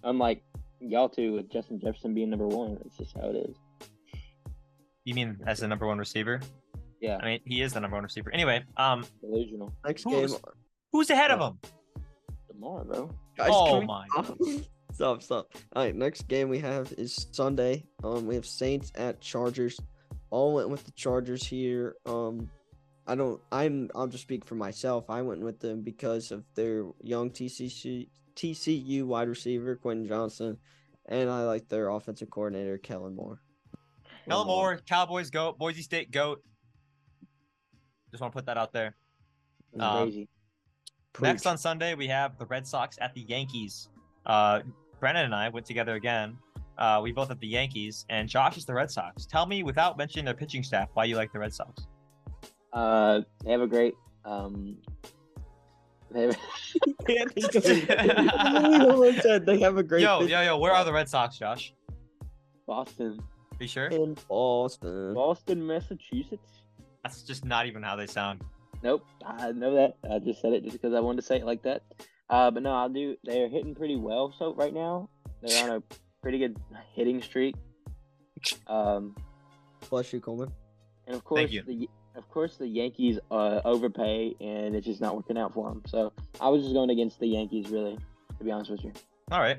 [0.02, 0.42] Unlike
[0.80, 3.56] y'all two with Justin Jefferson being number one, it's just how it is.
[5.04, 6.40] You mean as the number one receiver?
[7.06, 8.32] Yeah, I mean, he is the number one receiver.
[8.32, 9.72] Anyway, um, delusional.
[9.84, 10.40] Next Who's- game,
[10.92, 11.58] who's ahead of him?
[12.50, 13.10] Tomorrow, bro.
[13.36, 14.38] guys, Oh my stop?
[14.92, 15.52] Stop, stop.
[15.74, 17.84] All right, next game we have is Sunday.
[18.02, 19.78] Um, we have Saints at Chargers.
[20.30, 21.96] All went with the Chargers here.
[22.06, 22.48] Um,
[23.06, 23.38] I don't.
[23.52, 23.90] I'm.
[23.94, 25.10] I'll just speak for myself.
[25.10, 30.56] I went with them because of their young TCC TCU wide receiver Quentin Johnston,
[31.10, 33.42] and I like their offensive coordinator Kellen Moore.
[34.26, 36.42] Kellen Moore, Cowboys goat, Boise State goat.
[38.16, 38.94] Just want to put that out there.
[39.78, 40.26] Um.
[41.20, 43.90] Next on Sunday, we have the Red Sox at the Yankees.
[44.24, 44.60] Uh,
[45.00, 46.38] Brennan and I went together again.
[46.78, 49.26] Uh, we both have the Yankees, and Josh is the Red Sox.
[49.26, 51.86] Tell me, without mentioning their pitching staff, why you like the Red Sox.
[52.72, 53.92] Uh, they have a great
[54.24, 54.78] um.
[56.10, 56.38] They have,
[57.06, 59.46] Can't think of it.
[59.46, 60.00] They have a great.
[60.02, 61.74] Yo, pitch- yo, yo, where are the Red Sox, Josh?
[62.66, 63.88] Boston, Are you sure?
[63.88, 65.12] in Boston?
[65.12, 66.62] Boston, Massachusetts.
[67.06, 68.42] That's just not even how they sound.
[68.82, 69.96] Nope, I know that.
[70.10, 71.82] I just said it just because I wanted to say it like that.
[72.28, 73.16] Uh, but no, I do.
[73.22, 74.34] They're hitting pretty well.
[74.36, 75.08] So right now,
[75.40, 75.82] they're on a
[76.20, 76.56] pretty good
[76.94, 77.54] hitting streak.
[78.66, 79.14] Um,
[79.88, 80.50] Bless you, Coleman.
[81.06, 81.62] and of course, Thank you.
[81.62, 85.82] the of course the Yankees uh, overpay, and it's just not working out for them.
[85.86, 87.96] So I was just going against the Yankees, really,
[88.38, 88.92] to be honest with you.
[89.30, 89.58] All right,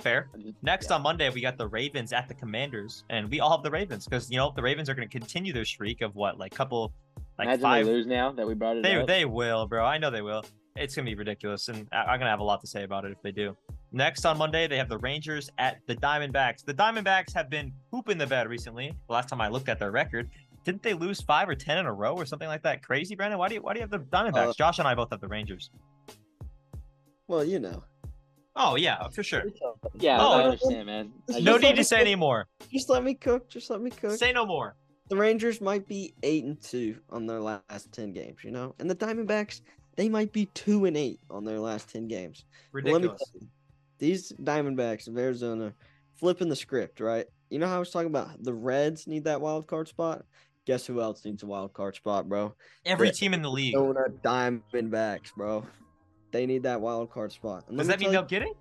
[0.00, 0.28] fair.
[0.62, 0.96] Next yeah.
[0.96, 4.06] on Monday, we got the Ravens at the Commanders, and we all have the Ravens
[4.06, 6.92] because you know the Ravens are going to continue their streak of what, like couple,
[7.38, 7.86] like Imagine five.
[7.86, 9.06] they lose now that we brought it They up.
[9.06, 9.84] they will, bro.
[9.84, 10.44] I know they will.
[10.76, 13.12] It's gonna be ridiculous, and I- I'm gonna have a lot to say about it
[13.12, 13.56] if they do.
[13.92, 16.64] Next on Monday, they have the Rangers at the Diamondbacks.
[16.64, 18.94] The Diamondbacks have been pooping the bed recently.
[19.08, 20.30] The last time I looked at their record,
[20.64, 22.82] didn't they lose five or ten in a row or something like that?
[22.82, 23.38] Crazy, Brandon.
[23.38, 24.50] Why do you why do you have the Diamondbacks?
[24.50, 25.70] Uh, Josh and I both have the Rangers.
[27.26, 27.82] Well, you know.
[28.56, 29.44] Oh yeah, for sure.
[29.98, 31.12] yeah, Oh, I understand, man.
[31.34, 32.46] I No need to say any more.
[32.72, 33.48] Just let me cook.
[33.48, 34.12] Just let me cook.
[34.18, 34.76] Say no more.
[35.08, 38.90] the Rangers might be eight and two on their last ten games, you know, and
[38.90, 39.60] the Diamondbacks
[39.96, 42.44] they might be two and eight on their last ten games.
[42.72, 43.20] Ridiculous.
[43.34, 43.48] you,
[43.98, 45.74] these Diamondbacks of Arizona
[46.18, 47.26] flipping the script, right?
[47.50, 50.24] You know how I was talking about the Reds need that wild card spot.
[50.66, 52.54] Guess who else needs a wild card spot, bro?
[52.86, 53.74] Every the team in the league.
[53.74, 55.66] Arizona Diamondbacks, bro.
[56.32, 57.64] They need that wild card spot.
[57.68, 58.54] And Does that me mean tell no kidding?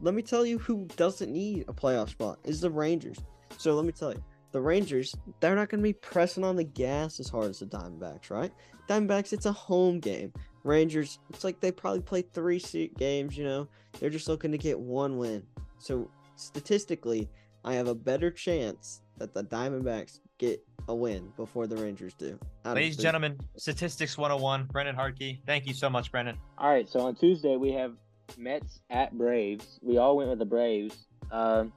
[0.00, 3.16] let me tell you who doesn't need a playoff spot is the Rangers.
[3.56, 4.22] So let me tell you,
[4.52, 7.66] the Rangers, they're not going to be pressing on the gas as hard as the
[7.66, 8.52] Diamondbacks, right?
[8.88, 10.32] Diamondbacks, it's a home game.
[10.62, 12.60] Rangers, it's like they probably play three
[12.98, 13.66] games, you know.
[13.98, 15.42] They're just looking to get one win.
[15.78, 17.28] So statistically,
[17.64, 22.38] I have a better chance that the Diamondbacks get a win before the Rangers do.
[22.64, 24.64] Ladies and the- gentlemen, statistics 101.
[24.66, 25.40] Brendan Hartke.
[25.46, 26.36] Thank you so much, Brendan.
[26.58, 27.94] All right, so on Tuesday we have
[28.36, 29.78] Mets at Braves.
[29.82, 31.06] We all went with the Braves.
[31.32, 31.72] Um,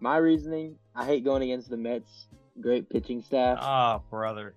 [0.00, 2.26] my reasoning: I hate going against the Mets.
[2.60, 4.54] Great pitching staff, Oh, brother.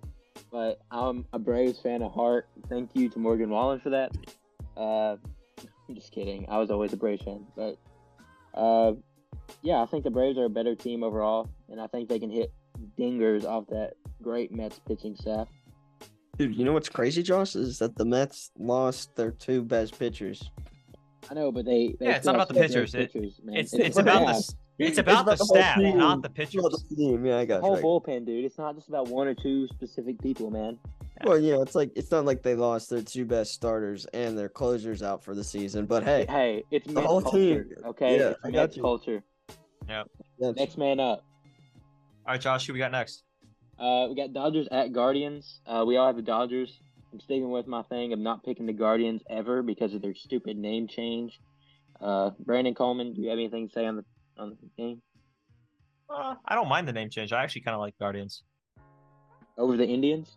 [0.52, 2.46] but I'm a Braves fan at heart.
[2.68, 4.16] Thank you to Morgan Wallen for that.
[4.76, 5.16] Uh,
[5.88, 6.46] I'm just kidding.
[6.48, 7.76] I was always a Braves fan, but
[8.54, 8.92] uh,
[9.62, 12.30] yeah, I think the Braves are a better team overall, and I think they can
[12.30, 12.52] hit
[12.98, 15.48] dingers off that great Mets pitching staff.
[16.38, 20.50] Dude, you know what's crazy, Josh, is that the Mets lost their two best pitchers.
[21.30, 22.94] I know, but they, they Yeah, it's not about the some pitchers.
[22.94, 23.56] It- pitchers, man.
[23.56, 24.36] It's It's it's the about the staff.
[24.36, 25.98] s- it's about the whole staff, team.
[25.98, 26.64] not the It's pitchers.
[26.64, 27.26] about the team.
[27.26, 27.82] Yeah, I got The whole you.
[27.82, 28.44] bullpen, dude.
[28.44, 30.78] It's not just about one or two specific people, man.
[31.24, 34.48] Well, yeah, it's like it's not like they lost their two best starters and their
[34.48, 37.74] closers out for the season, but hey, Hey, it's The whole culture, team.
[37.86, 38.16] okay?
[38.20, 38.82] Yeah, it's I got Mets you.
[38.82, 39.24] culture.
[39.88, 40.06] that's-
[40.56, 41.24] Next man up.
[42.28, 43.22] All right, Josh, who we got next?
[43.78, 45.60] Uh, we got Dodgers at Guardians.
[45.66, 46.78] Uh, we all have the Dodgers.
[47.10, 50.58] I'm sticking with my thing of not picking the Guardians ever because of their stupid
[50.58, 51.40] name change.
[52.02, 54.04] Uh, Brandon Coleman, do you have anything to say on the
[54.36, 55.00] on the game
[56.10, 57.32] Uh, I don't mind the name change.
[57.32, 58.42] I actually kind of like Guardians.
[59.56, 60.36] over the Indians?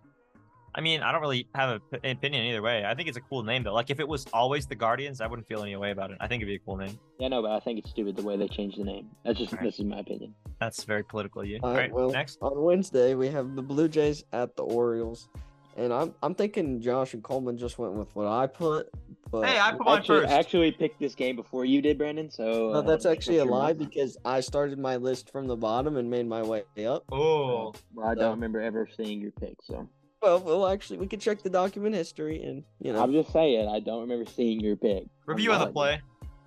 [0.73, 2.85] I mean, I don't really have a p- an opinion either way.
[2.85, 3.73] I think it's a cool name though.
[3.73, 6.17] Like if it was always the Guardians, I wouldn't feel any way about it.
[6.21, 6.97] I think it'd be a cool name.
[7.19, 9.09] Yeah, no, but I think it's stupid the way they changed the name.
[9.25, 9.65] That's just Alright.
[9.67, 10.33] this is my opinion.
[10.59, 11.41] That's very political.
[11.41, 11.59] of You.
[11.61, 12.37] All All right, well, next.
[12.41, 15.27] on Wednesday we have the Blue Jays at the Orioles,
[15.75, 18.89] and I'm I'm thinking Josh and Coleman just went with what I put,
[19.29, 20.31] but Hey, I put mine Actually, first.
[20.33, 22.29] Actually picked this game before you did, Brandon.
[22.31, 23.79] So no, uh, that's actually a lie mind?
[23.79, 27.03] because I started my list from the bottom and made my way up.
[27.11, 29.87] Oh, Well, I So- don't remember ever seeing your pick, so
[30.21, 33.67] Well, well, actually, we could check the document history, and you know, I'm just saying
[33.67, 35.05] I don't remember seeing your pick.
[35.25, 35.99] review of the play.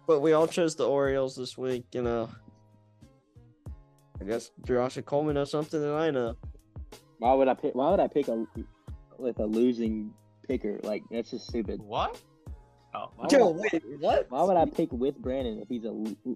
[0.07, 1.85] but we all chose the Orioles this week.
[1.93, 2.29] You know,
[4.21, 6.37] I guess Josh and Coleman know something that I know.
[7.19, 7.75] Why would I pick?
[7.75, 8.47] Why would I pick a
[9.19, 10.13] with a losing
[10.47, 10.79] picker?
[10.85, 11.81] Like that's just stupid.
[11.83, 12.21] What?
[12.97, 14.27] Oh, Why Yo, would, I, wait, what?
[14.31, 15.91] why would I pick with Brandon if he's a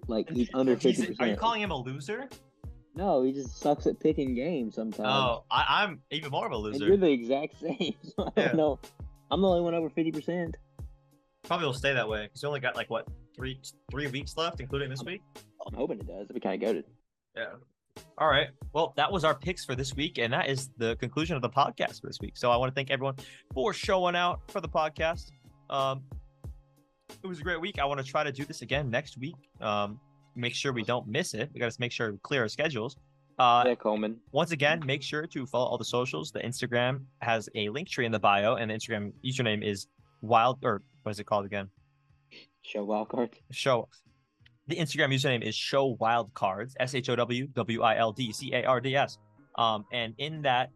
[0.07, 1.39] like he's under He's- fifty are you percent?
[1.39, 2.27] calling him a loser?
[2.99, 5.07] No, he just sucks at picking games sometimes.
[5.09, 6.85] Oh, I, I'm even more of a and loser.
[6.85, 7.95] you're the exact same.
[8.03, 8.47] So I Yeah.
[8.49, 8.79] don't know.
[9.31, 10.57] I'm the only one over fifty percent.
[11.43, 14.59] Probably will stay that way because you only got like what three three weeks left,
[14.59, 15.21] including this week.
[15.65, 16.23] I'm hoping it does.
[16.25, 16.85] It'd be kind of goaded.
[17.37, 17.45] Yeah.
[18.17, 18.49] All right.
[18.73, 21.49] Well, that was our picks for this week, and that is the conclusion of the
[21.49, 22.37] podcast for this week.
[22.37, 23.15] So I want to thank everyone
[23.53, 25.31] for showing out for the podcast.
[25.69, 26.03] Um,
[27.23, 27.79] it was a great week.
[27.79, 29.35] I want to try to do this again next week.
[29.61, 29.99] Um,
[30.39, 31.49] make sure we don't miss it.
[31.53, 32.97] We got to make sure we clear our schedules.
[33.37, 34.17] Uh, yeah, Coleman.
[34.33, 36.31] once again, make sure to follow all the socials.
[36.31, 39.87] The Instagram has a link tree in the bio, and the Instagram username is
[40.21, 41.69] wild or what is it called again?
[42.61, 43.29] Show wild card.
[43.51, 43.87] Show.
[44.67, 46.75] The Instagram username is show wild cards.
[46.79, 49.17] S H O W W I L D C A R D S.
[49.57, 50.69] Um, and in that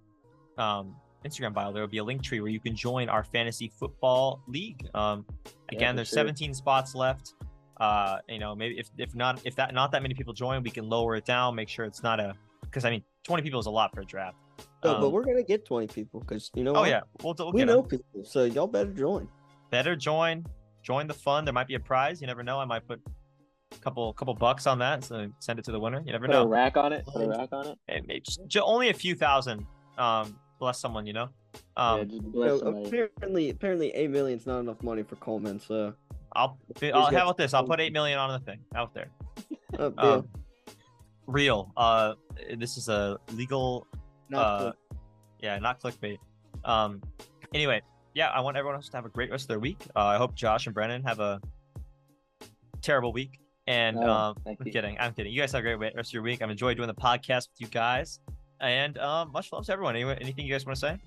[0.58, 0.96] um
[1.26, 4.42] Instagram bio, there will be a link tree where you can join our fantasy football
[4.48, 4.88] league.
[4.94, 5.26] Um,
[5.72, 6.18] again, for there's sure.
[6.18, 7.34] 17 spots left.
[7.78, 10.70] Uh, you know, maybe if if not if that not that many people join, we
[10.70, 11.56] can lower it down.
[11.56, 14.06] Make sure it's not a because I mean 20 people is a lot for a
[14.06, 14.38] draft.
[14.84, 16.72] No, but Um, we're gonna get twenty people because you know.
[16.76, 16.90] Oh what?
[16.90, 17.88] yeah, we'll, we'll we get know 'em.
[17.88, 19.28] people, so y'all better join.
[19.72, 20.46] Better join,
[20.84, 21.46] join the fun.
[21.46, 22.22] There might be a prize.
[22.22, 22.60] You never know.
[22.60, 23.00] I might put
[23.72, 26.04] a couple couple bucks on that, so send it to the winner.
[26.06, 26.46] You never Put a know.
[26.48, 27.06] rack on it.
[27.08, 27.78] Put a rack on it.
[27.88, 29.66] And maybe just, only a few thousand.
[29.98, 31.30] Um, bless someone, you know.
[31.78, 35.60] Um, yeah, just You know, apparently, apparently, eight million's not enough money for Coleman.
[35.60, 35.94] So,
[36.36, 36.58] I'll,
[36.94, 37.54] I'll how about this?
[37.54, 39.10] I'll put eight million on the thing out there.
[39.80, 40.28] uh, Um,
[41.28, 41.72] real.
[41.78, 42.14] Uh,
[42.58, 43.88] this is a legal.
[44.30, 44.72] not uh,
[45.42, 46.18] yeah, not clickbait.
[46.66, 47.02] Um,
[47.54, 47.82] anyway,
[48.14, 49.78] yeah, I want everyone else to have a great rest of their week.
[49.96, 51.40] Uh, I hope Josh and Brennan have a
[52.82, 53.40] terrible week.
[53.68, 54.72] And Oh, um, I'm you.
[54.72, 54.98] kidding.
[55.00, 55.32] I'm kidding.
[55.32, 56.42] You guys have a great rest of your week.
[56.42, 58.20] I've enjoyed doing the podcast with you guys.
[58.60, 59.96] And um, much love to everyone.
[59.96, 60.98] Anyway, anything you guys want to say?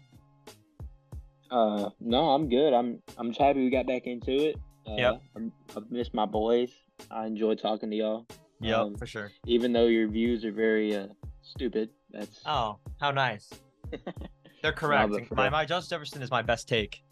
[1.51, 2.72] Uh, no, I'm good.
[2.74, 4.57] I'm I'm just happy we got back into it.
[4.87, 5.22] Uh, Yep.
[5.37, 6.70] I'm, I've missed my boys.
[7.11, 8.26] I enjoy talking to y'all,
[8.61, 9.30] Yeah, Um, for sure.
[9.47, 11.09] even though your views are very uh
[11.43, 11.91] stupid.
[12.11, 13.51] That's Oh, how nice.
[14.62, 15.12] They're correct.
[15.12, 17.03] but my my Justin Jefferson is my best take.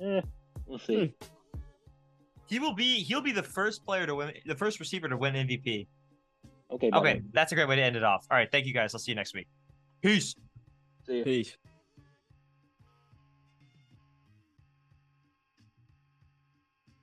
[0.00, 0.20] eh,
[0.66, 1.14] we'll see.
[2.46, 5.34] He will be he'll be the first player to win the first receiver to win
[5.34, 5.86] MVP.
[6.70, 6.90] Okay.
[6.90, 7.10] buddy.
[7.10, 8.26] Okay, that's a great way to end it off.
[8.30, 8.94] All right, thank you guys.
[8.94, 9.46] I'll see you next week.
[10.02, 10.34] Peace.
[11.06, 11.24] See ya.
[11.24, 11.56] Peace.